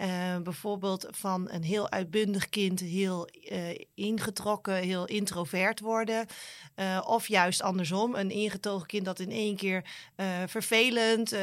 Uh, 0.01 0.37
bijvoorbeeld 0.43 1.07
van 1.11 1.51
een 1.51 1.63
heel 1.63 1.91
uitbundig 1.91 2.49
kind 2.49 2.81
heel 2.81 3.29
uh, 3.51 3.59
ingetrokken, 3.95 4.75
heel 4.75 5.05
introvert 5.05 5.81
worden. 5.81 6.27
Uh, 6.77 7.01
of 7.07 7.29
juist 7.29 7.63
andersom, 7.63 8.15
een 8.15 8.31
ingetogen 8.31 8.87
kind 8.87 9.05
dat 9.05 9.19
in 9.19 9.31
één 9.31 9.57
keer 9.57 9.85
vervelend 10.47 11.35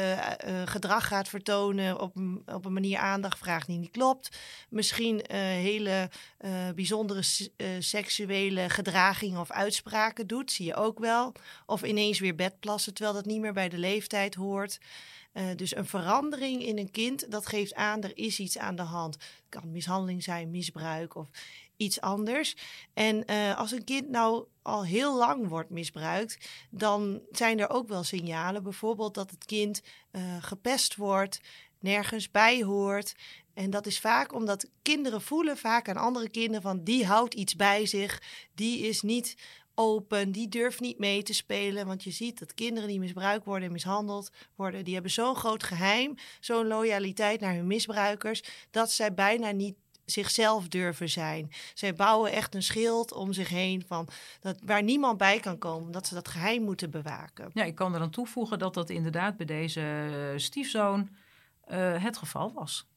gedrag 0.64 1.06
gaat 1.06 1.28
vertonen, 1.28 2.00
op, 2.00 2.16
op 2.46 2.64
een 2.64 2.72
manier 2.72 2.98
aandacht 2.98 3.38
vraagt 3.38 3.66
die 3.66 3.78
niet 3.78 3.90
klopt. 3.90 4.38
Misschien 4.68 5.24
hele 5.30 6.10
bijzondere 6.74 7.22
seksuele 7.78 8.68
gedragingen 8.68 9.40
of 9.40 9.50
uitspraken 9.50 10.26
doet, 10.26 10.52
zie 10.52 10.66
je 10.66 10.74
ook 10.74 10.98
wel. 10.98 11.32
Of 11.66 11.82
ineens 11.82 12.18
weer 12.18 12.34
bedplassen, 12.34 12.94
terwijl 12.94 13.16
dat 13.16 13.26
niet 13.26 13.40
meer 13.40 13.52
bij 13.52 13.68
de 13.68 13.78
leeftijd 13.78 14.34
hoort. 14.34 14.78
Uh, 15.36 15.44
dus 15.56 15.76
een 15.76 15.86
verandering 15.86 16.62
in 16.62 16.78
een 16.78 16.90
kind, 16.90 17.30
dat 17.30 17.46
geeft 17.46 17.74
aan, 17.74 18.02
er 18.02 18.16
is 18.16 18.38
iets 18.38 18.58
aan 18.58 18.76
de 18.76 18.82
hand. 18.82 19.14
Het 19.14 19.44
kan 19.48 19.72
mishandeling 19.72 20.22
zijn, 20.22 20.50
misbruik 20.50 21.14
of 21.14 21.28
iets 21.76 22.00
anders. 22.00 22.56
En 22.94 23.22
uh, 23.30 23.58
als 23.58 23.72
een 23.72 23.84
kind 23.84 24.08
nou 24.08 24.46
al 24.62 24.84
heel 24.84 25.16
lang 25.16 25.48
wordt 25.48 25.70
misbruikt, 25.70 26.48
dan 26.70 27.20
zijn 27.30 27.58
er 27.58 27.70
ook 27.70 27.88
wel 27.88 28.02
signalen. 28.02 28.62
Bijvoorbeeld 28.62 29.14
dat 29.14 29.30
het 29.30 29.44
kind 29.44 29.82
uh, 30.12 30.22
gepest 30.40 30.96
wordt, 30.96 31.40
nergens 31.80 32.30
bij 32.30 32.62
hoort. 32.62 33.14
En 33.54 33.70
dat 33.70 33.86
is 33.86 34.00
vaak 34.00 34.34
omdat 34.34 34.70
kinderen 34.82 35.22
voelen 35.22 35.56
vaak 35.56 35.88
aan 35.88 35.96
andere 35.96 36.28
kinderen 36.28 36.62
van 36.62 36.84
die 36.84 37.06
houdt 37.06 37.34
iets 37.34 37.56
bij 37.56 37.86
zich, 37.86 38.22
die 38.54 38.78
is 38.78 39.02
niet 39.02 39.36
open, 39.76 40.32
die 40.32 40.48
durft 40.48 40.80
niet 40.80 40.98
mee 40.98 41.22
te 41.22 41.32
spelen. 41.32 41.86
Want 41.86 42.04
je 42.04 42.10
ziet 42.10 42.38
dat 42.38 42.54
kinderen 42.54 42.88
die 42.88 42.98
misbruikt 42.98 43.44
worden 43.44 43.66
en 43.66 43.72
mishandeld 43.72 44.30
worden, 44.54 44.84
die 44.84 44.94
hebben 44.94 45.12
zo'n 45.12 45.36
groot 45.36 45.62
geheim, 45.62 46.14
zo'n 46.40 46.66
loyaliteit 46.66 47.40
naar 47.40 47.54
hun 47.54 47.66
misbruikers, 47.66 48.42
dat 48.70 48.90
zij 48.90 49.14
bijna 49.14 49.50
niet 49.50 49.74
zichzelf 50.04 50.68
durven 50.68 51.08
zijn. 51.08 51.50
Zij 51.74 51.94
bouwen 51.94 52.32
echt 52.32 52.54
een 52.54 52.62
schild 52.62 53.12
om 53.12 53.32
zich 53.32 53.48
heen 53.48 53.84
van 53.86 54.08
dat, 54.40 54.58
waar 54.64 54.82
niemand 54.82 55.18
bij 55.18 55.40
kan 55.40 55.58
komen, 55.58 55.92
dat 55.92 56.06
ze 56.06 56.14
dat 56.14 56.28
geheim 56.28 56.62
moeten 56.62 56.90
bewaken. 56.90 57.50
Ja, 57.52 57.64
ik 57.64 57.74
kan 57.74 57.94
er 57.94 58.00
aan 58.00 58.10
toevoegen 58.10 58.58
dat 58.58 58.74
dat 58.74 58.90
inderdaad 58.90 59.36
bij 59.36 59.46
deze 59.46 59.80
eh, 59.80 60.38
stiefzoon 60.38 61.08
uh, 61.68 62.02
het 62.02 62.16
geval 62.16 62.52
was. 62.52 62.88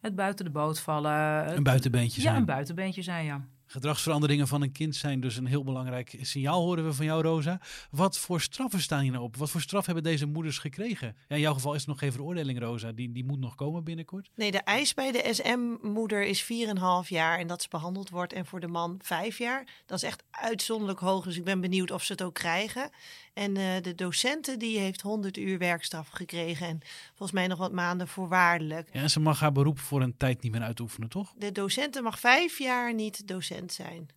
Het 0.00 0.14
buiten 0.14 0.44
de 0.44 0.50
boot 0.50 0.80
vallen. 0.80 1.56
Een 1.56 1.62
buitenbeentje 1.62 2.20
zijn. 2.20 2.34
Ja, 2.34 2.40
een 2.40 2.46
buitenbeentje 2.46 3.02
zijn, 3.02 3.24
ja. 3.24 3.46
Gedragsveranderingen 3.70 4.48
van 4.48 4.62
een 4.62 4.72
kind 4.72 4.96
zijn 4.96 5.20
dus 5.20 5.36
een 5.36 5.46
heel 5.46 5.64
belangrijk 5.64 6.16
signaal, 6.20 6.62
horen 6.62 6.84
we 6.84 6.92
van 6.92 7.04
jou, 7.04 7.22
Rosa. 7.22 7.60
Wat 7.90 8.18
voor 8.18 8.40
straffen 8.40 8.80
staan 8.80 9.00
hier 9.00 9.12
nou 9.12 9.24
op? 9.24 9.36
Wat 9.36 9.50
voor 9.50 9.60
straf 9.60 9.86
hebben 9.86 10.04
deze 10.04 10.26
moeders 10.26 10.58
gekregen? 10.58 11.16
Ja, 11.28 11.34
in 11.34 11.40
jouw 11.40 11.54
geval 11.54 11.74
is 11.74 11.82
er 11.82 11.88
nog 11.88 11.98
geen 11.98 12.12
veroordeling, 12.12 12.60
Rosa. 12.60 12.92
Die, 12.92 13.12
die 13.12 13.24
moet 13.24 13.38
nog 13.38 13.54
komen 13.54 13.84
binnenkort. 13.84 14.30
Nee, 14.34 14.50
de 14.50 14.58
eis 14.58 14.94
bij 14.94 15.12
de 15.12 15.28
SM-moeder 15.30 16.24
is 16.24 16.42
4,5 16.42 16.48
jaar 17.08 17.38
en 17.38 17.46
dat 17.46 17.62
ze 17.62 17.68
behandeld 17.68 18.10
wordt. 18.10 18.32
En 18.32 18.46
voor 18.46 18.60
de 18.60 18.68
man 18.68 18.98
5 19.02 19.38
jaar. 19.38 19.66
Dat 19.86 20.02
is 20.02 20.08
echt 20.08 20.22
uitzonderlijk 20.30 21.00
hoog, 21.00 21.24
dus 21.24 21.36
ik 21.36 21.44
ben 21.44 21.60
benieuwd 21.60 21.90
of 21.90 22.02
ze 22.02 22.12
het 22.12 22.22
ook 22.22 22.34
krijgen. 22.34 22.90
En 23.34 23.56
uh, 23.56 23.64
de 23.82 23.94
docenten 23.94 24.58
die 24.58 24.78
heeft 24.78 25.00
100 25.00 25.36
uur 25.36 25.58
werkstraf 25.58 26.08
gekregen 26.08 26.66
en 26.66 26.80
volgens 27.08 27.32
mij 27.32 27.46
nog 27.46 27.58
wat 27.58 27.72
maanden 27.72 28.08
voorwaardelijk. 28.08 28.88
Ja, 28.92 29.00
en 29.00 29.10
ze 29.10 29.20
mag 29.20 29.40
haar 29.40 29.52
beroep 29.52 29.78
voor 29.78 30.02
een 30.02 30.16
tijd 30.16 30.42
niet 30.42 30.52
meer 30.52 30.62
uitoefenen, 30.62 31.08
toch? 31.08 31.34
De 31.36 31.52
docenten 31.52 32.02
mag 32.02 32.18
vijf 32.18 32.58
jaar 32.58 32.94
niet 32.94 33.28
docent 33.28 33.57
zijn. 33.66 34.08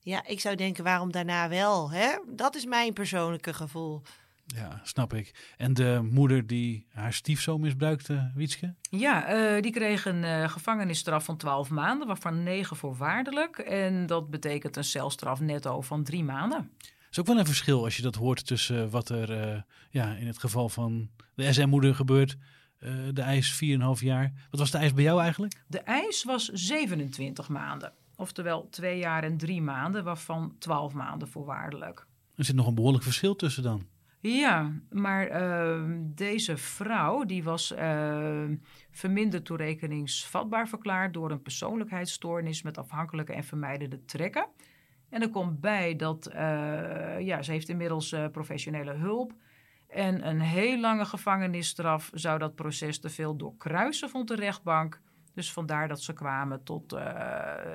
Ja, 0.00 0.26
ik 0.26 0.40
zou 0.40 0.56
denken, 0.56 0.84
waarom 0.84 1.12
daarna 1.12 1.48
wel? 1.48 1.90
Hè? 1.90 2.18
Dat 2.26 2.54
is 2.54 2.64
mijn 2.64 2.92
persoonlijke 2.92 3.54
gevoel. 3.54 4.02
Ja, 4.46 4.80
snap 4.82 5.14
ik. 5.14 5.52
En 5.56 5.74
de 5.74 6.08
moeder 6.10 6.46
die 6.46 6.86
haar 6.92 7.12
stiefzoon 7.12 7.60
misbruikte, 7.60 8.30
Wietske? 8.34 8.74
Ja, 8.80 9.34
uh, 9.34 9.62
die 9.62 9.72
kreeg 9.72 10.04
een 10.04 10.22
uh, 10.22 10.48
gevangenisstraf 10.48 11.24
van 11.24 11.36
12 11.36 11.70
maanden, 11.70 12.06
waarvan 12.06 12.42
9 12.42 12.76
voorwaardelijk. 12.76 13.58
En 13.58 14.06
dat 14.06 14.30
betekent 14.30 14.76
een 14.76 14.84
celstraf 14.84 15.40
netto 15.40 15.80
van 15.80 16.04
drie 16.04 16.24
maanden 16.24 16.70
is 17.10 17.18
ook 17.18 17.26
wel 17.26 17.38
een 17.38 17.46
verschil 17.46 17.84
als 17.84 17.96
je 17.96 18.02
dat 18.02 18.14
hoort 18.14 18.46
tussen 18.46 18.90
wat 18.90 19.08
er 19.08 19.30
uh, 19.30 19.60
ja, 19.90 20.14
in 20.14 20.26
het 20.26 20.38
geval 20.38 20.68
van 20.68 21.10
de 21.34 21.52
SM-moeder 21.52 21.94
gebeurt. 21.94 22.36
Uh, 22.80 22.92
de 23.12 23.22
ijs 23.22 23.62
4,5 23.64 24.04
jaar. 24.04 24.32
Wat 24.50 24.60
was 24.60 24.70
de 24.70 24.78
ijs 24.78 24.94
bij 24.94 25.04
jou 25.04 25.20
eigenlijk? 25.20 25.62
De 25.66 25.80
ijs 25.80 26.24
was 26.24 26.48
27 26.48 27.48
maanden. 27.48 27.92
Oftewel 28.20 28.68
twee 28.68 28.98
jaar 28.98 29.24
en 29.24 29.36
drie 29.36 29.62
maanden, 29.62 30.04
waarvan 30.04 30.54
12 30.58 30.94
maanden 30.94 31.28
voorwaardelijk. 31.28 32.06
Er 32.36 32.44
zit 32.44 32.54
nog 32.54 32.66
een 32.66 32.74
behoorlijk 32.74 33.04
verschil 33.04 33.36
tussen 33.36 33.62
dan. 33.62 33.86
Ja, 34.20 34.72
maar 34.90 35.42
uh, 35.42 35.84
deze 36.00 36.56
vrouw 36.56 37.24
die 37.24 37.44
was 37.44 37.72
uh, 37.72 38.44
verminderd 38.90 39.44
toerekeningsvatbaar 39.44 40.68
verklaard 40.68 41.14
door 41.14 41.30
een 41.30 41.42
persoonlijkheidsstoornis 41.42 42.62
met 42.62 42.78
afhankelijke 42.78 43.32
en 43.32 43.44
vermijdende 43.44 44.04
trekken. 44.04 44.46
En 45.08 45.22
er 45.22 45.30
komt 45.30 45.60
bij 45.60 45.96
dat 45.96 46.26
eh, 46.26 47.20
ja, 47.20 47.42
ze 47.42 47.50
heeft 47.52 47.68
inmiddels 47.68 48.12
uh, 48.12 48.26
professionele 48.32 48.92
hulp. 48.92 49.32
En 49.88 50.28
een 50.28 50.40
heel 50.40 50.80
lange 50.80 51.04
gevangenisstraf 51.04 52.10
zou 52.14 52.38
dat 52.38 52.54
proces 52.54 52.98
te 52.98 53.08
veel 53.08 53.36
doorkruisen, 53.36 54.08
vond 54.08 54.28
de 54.28 54.34
rechtbank. 54.34 55.00
Dus 55.38 55.52
vandaar 55.52 55.88
dat 55.88 56.02
ze 56.02 56.12
kwamen 56.12 56.62
tot, 56.62 56.92
uh, 56.92 57.00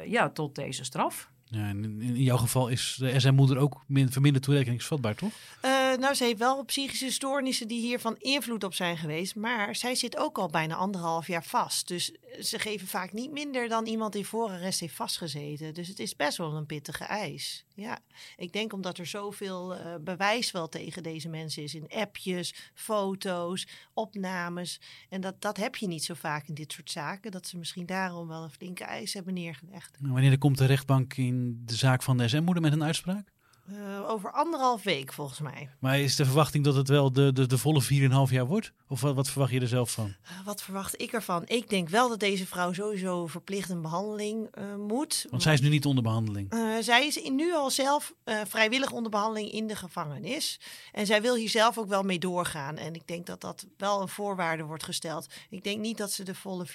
ja, 0.06 0.30
tot 0.30 0.56
deze 0.56 0.84
straf. 0.84 1.30
Ja, 1.44 1.68
in, 1.68 2.02
in 2.02 2.24
jouw 2.24 2.38
geval 2.38 2.68
is 2.68 2.96
de 3.00 3.20
SM-moeder 3.20 3.58
ook 3.58 3.84
min, 3.88 4.12
verminderd 4.12 4.44
toerekeningsvatbaar, 4.46 5.16
toch? 5.16 5.32
Uh, 5.66 5.83
nou, 6.00 6.14
ze 6.14 6.24
heeft 6.24 6.40
wel 6.40 6.64
psychische 6.64 7.12
stoornissen 7.12 7.68
die 7.68 7.82
hier 7.82 8.00
van 8.00 8.16
invloed 8.18 8.64
op 8.64 8.74
zijn 8.74 8.98
geweest. 8.98 9.36
Maar 9.36 9.76
zij 9.76 9.96
zit 9.96 10.18
ook 10.18 10.38
al 10.38 10.50
bijna 10.50 10.76
anderhalf 10.76 11.28
jaar 11.28 11.44
vast. 11.44 11.88
Dus 11.88 12.12
ze 12.40 12.60
geven 12.60 12.88
vaak 12.88 13.14
niet 13.14 13.32
minder 13.32 13.68
dan 13.68 13.86
iemand 13.86 14.14
die 14.14 14.28
voor 14.28 14.50
arrest 14.50 14.80
heeft 14.80 14.96
vastgezeten. 14.96 15.74
Dus 15.74 15.88
het 15.88 16.00
is 16.00 16.16
best 16.16 16.38
wel 16.38 16.56
een 16.56 16.66
pittige 16.66 17.04
eis. 17.04 17.66
Ja, 17.76 18.00
ik 18.36 18.54
denk 18.54 18.74
omdat 18.74 18.98
er 18.98 19.06
zoveel 19.06 19.76
uh, 19.76 19.96
bewijs 20.02 20.52
wel 20.52 20.70
tegen 20.70 21.04
deze 21.04 21.30
mensen 21.30 21.64
is. 21.64 21.76
In 21.76 21.90
appjes, 21.90 22.72
foto's, 22.74 23.68
opnames. 23.94 24.82
En 25.10 25.22
dat, 25.22 25.42
dat 25.42 25.58
heb 25.58 25.76
je 25.76 25.88
niet 25.88 26.04
zo 26.04 26.14
vaak 26.14 26.48
in 26.48 26.54
dit 26.54 26.72
soort 26.72 26.92
zaken. 26.92 27.32
Dat 27.32 27.48
ze 27.48 27.58
misschien 27.58 27.86
daarom 27.86 28.28
wel 28.28 28.44
een 28.44 28.52
flinke 28.52 28.84
eis 28.84 29.14
hebben 29.14 29.34
neergelegd. 29.34 29.98
Wanneer 30.00 30.38
komt 30.38 30.58
de 30.58 30.66
rechtbank 30.66 31.14
in 31.14 31.62
de 31.66 31.76
zaak 31.76 32.04
van 32.04 32.18
de 32.18 32.28
SM-moeder 32.28 32.64
met 32.64 32.74
een 32.74 32.84
uitspraak? 32.84 33.33
Uh, 33.72 34.10
over 34.10 34.32
anderhalf 34.32 34.84
week 34.84 35.14
volgens 35.14 35.40
mij. 35.40 35.70
Maar 35.80 36.00
is 36.00 36.16
de 36.16 36.26
verwachting 36.26 36.64
dat 36.64 36.76
het 36.76 36.88
wel 36.88 37.12
de, 37.12 37.34
de, 37.34 37.48
de 37.48 37.58
volle 37.58 37.84
4,5 37.84 38.32
jaar 38.32 38.46
wordt? 38.46 38.72
Of 38.88 39.02
wat, 39.02 39.16
wat, 39.16 39.30
verwacht 39.30 39.52
je 39.52 39.60
er 39.60 39.68
zelf 39.68 39.92
van? 39.92 40.06
Uh, 40.24 40.46
wat 40.46 40.62
verwacht 40.62 41.02
ik 41.02 41.12
ervan? 41.12 41.44
Ik 41.46 41.70
denk 41.70 41.90
wel 41.90 42.10
dat 42.10 42.20
deze 42.20 42.48
vrouw 42.48 42.74
sowieso 42.74 43.28
verplicht 43.28 43.70
een 43.70 43.82
behandeling 43.82 44.48
uh, 44.58 44.76
moet. 44.76 45.26
Want 45.30 45.42
zij 45.42 45.54
is 45.54 45.62
nu 45.62 45.70
niet 45.70 45.86
onder 45.86 46.04
behandeling. 46.04 46.54
zij 46.80 47.08
is 47.08 47.30
nu 47.30 47.54
al 47.54 47.70
zelf 47.72 48.14
vrijwillig 48.48 48.92
onder 48.92 49.12
behandeling 49.12 49.52
in 49.52 49.68
de 49.68 49.76
gevangenis. 49.76 50.60
En 50.92 51.06
zij 51.06 51.22
wil 51.22 51.36
hier 51.36 51.50
zelf 51.50 51.78
ook 51.78 51.88
wel 51.88 52.04
mee 52.04 52.20
doorgaan. 52.20 52.78
En 52.78 52.94
ik 52.94 53.08
denk 53.08 53.26
dat 53.26 53.42
dat 53.42 53.66
wel 53.78 54.02
een 54.02 54.08
voorwaarde 54.08 54.64
wordt 54.64 54.84
gesteld. 54.84 55.28
Ik 55.50 55.64
denk 55.64 55.80
niet 55.80 55.98
dat 55.98 56.12
ze 56.12 56.24
de 56.24 56.36
volle 56.36 56.68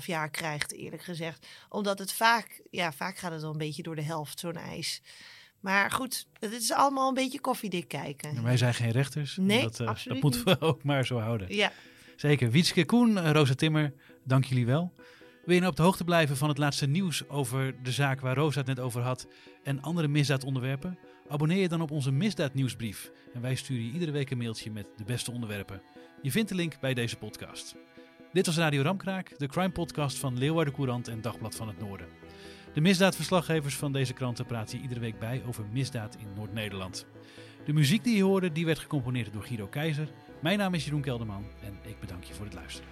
4,5 0.00 0.06
jaar 0.06 0.30
krijgt, 0.30 0.72
eerlijk 0.72 1.02
gezegd. 1.02 1.46
Omdat 1.68 1.98
het 1.98 2.12
vaak, 2.12 2.62
ja, 2.70 2.92
vaak 2.92 3.16
gaat 3.16 3.32
het 3.32 3.42
al 3.42 3.50
een 3.50 3.58
beetje 3.58 3.82
door 3.82 3.96
de 3.96 4.02
helft, 4.02 4.38
zo'n 4.38 4.56
eis. 4.56 5.02
Maar 5.64 5.90
goed, 5.90 6.26
het 6.38 6.52
is 6.52 6.72
allemaal 6.72 7.08
een 7.08 7.14
beetje 7.14 7.40
koffiedik 7.40 7.88
kijken. 7.88 8.42
wij 8.42 8.56
zijn 8.56 8.74
geen 8.74 8.90
rechters. 8.90 9.36
Nee, 9.36 9.62
dat, 9.62 9.80
uh, 9.80 9.88
absoluut 9.88 10.22
dat 10.22 10.32
moeten 10.32 10.58
we 10.58 10.66
ook 10.66 10.82
maar 10.82 11.06
zo 11.06 11.18
houden. 11.18 11.54
Ja. 11.54 11.72
Zeker. 12.16 12.50
Wietske 12.50 12.84
Koen, 12.84 13.32
Rosa 13.32 13.54
Timmer, 13.54 13.92
dank 14.24 14.44
jullie 14.44 14.66
wel. 14.66 14.92
Wil 15.44 15.54
je 15.54 15.60
nou 15.60 15.70
op 15.70 15.76
de 15.76 15.82
hoogte 15.82 16.04
blijven 16.04 16.36
van 16.36 16.48
het 16.48 16.58
laatste 16.58 16.86
nieuws 16.86 17.28
over 17.28 17.82
de 17.82 17.92
zaak 17.92 18.20
waar 18.20 18.36
Rosa 18.36 18.58
het 18.58 18.66
net 18.66 18.80
over 18.80 19.02
had 19.02 19.26
en 19.62 19.82
andere 19.82 20.08
misdaadonderwerpen? 20.08 20.98
Abonneer 21.28 21.60
je 21.60 21.68
dan 21.68 21.80
op 21.80 21.90
onze 21.90 22.12
misdaadnieuwsbrief 22.12 23.10
en 23.34 23.40
wij 23.40 23.54
sturen 23.54 23.84
je 23.84 23.92
iedere 23.92 24.12
week 24.12 24.30
een 24.30 24.38
mailtje 24.38 24.70
met 24.70 24.86
de 24.96 25.04
beste 25.04 25.32
onderwerpen. 25.32 25.82
Je 26.22 26.30
vindt 26.30 26.48
de 26.48 26.54
link 26.54 26.80
bij 26.80 26.94
deze 26.94 27.16
podcast. 27.16 27.74
Dit 28.32 28.46
was 28.46 28.56
Radio 28.56 28.82
Ramkraak, 28.82 29.38
de 29.38 29.46
crime 29.46 29.72
podcast 29.72 30.18
van 30.18 30.38
Leeuwarden 30.38 30.74
Courant 30.74 31.08
en 31.08 31.20
Dagblad 31.20 31.54
van 31.54 31.68
het 31.68 31.78
Noorden. 31.78 32.08
De 32.74 32.80
misdaadverslaggevers 32.80 33.76
van 33.76 33.92
deze 33.92 34.12
kranten 34.12 34.46
praten 34.46 34.76
je 34.76 34.82
iedere 34.82 35.00
week 35.00 35.18
bij 35.18 35.42
over 35.46 35.64
misdaad 35.72 36.16
in 36.20 36.26
Noord-Nederland. 36.36 37.06
De 37.64 37.72
muziek 37.72 38.04
die 38.04 38.16
je 38.16 38.22
hoorde, 38.22 38.52
die 38.52 38.66
werd 38.66 38.78
gecomponeerd 38.78 39.32
door 39.32 39.42
Guido 39.42 39.66
Keizer. 39.66 40.08
Mijn 40.40 40.58
naam 40.58 40.74
is 40.74 40.84
Jeroen 40.84 41.00
Kelderman 41.00 41.44
en 41.62 41.90
ik 41.90 42.00
bedank 42.00 42.24
je 42.24 42.34
voor 42.34 42.44
het 42.44 42.54
luisteren. 42.54 42.88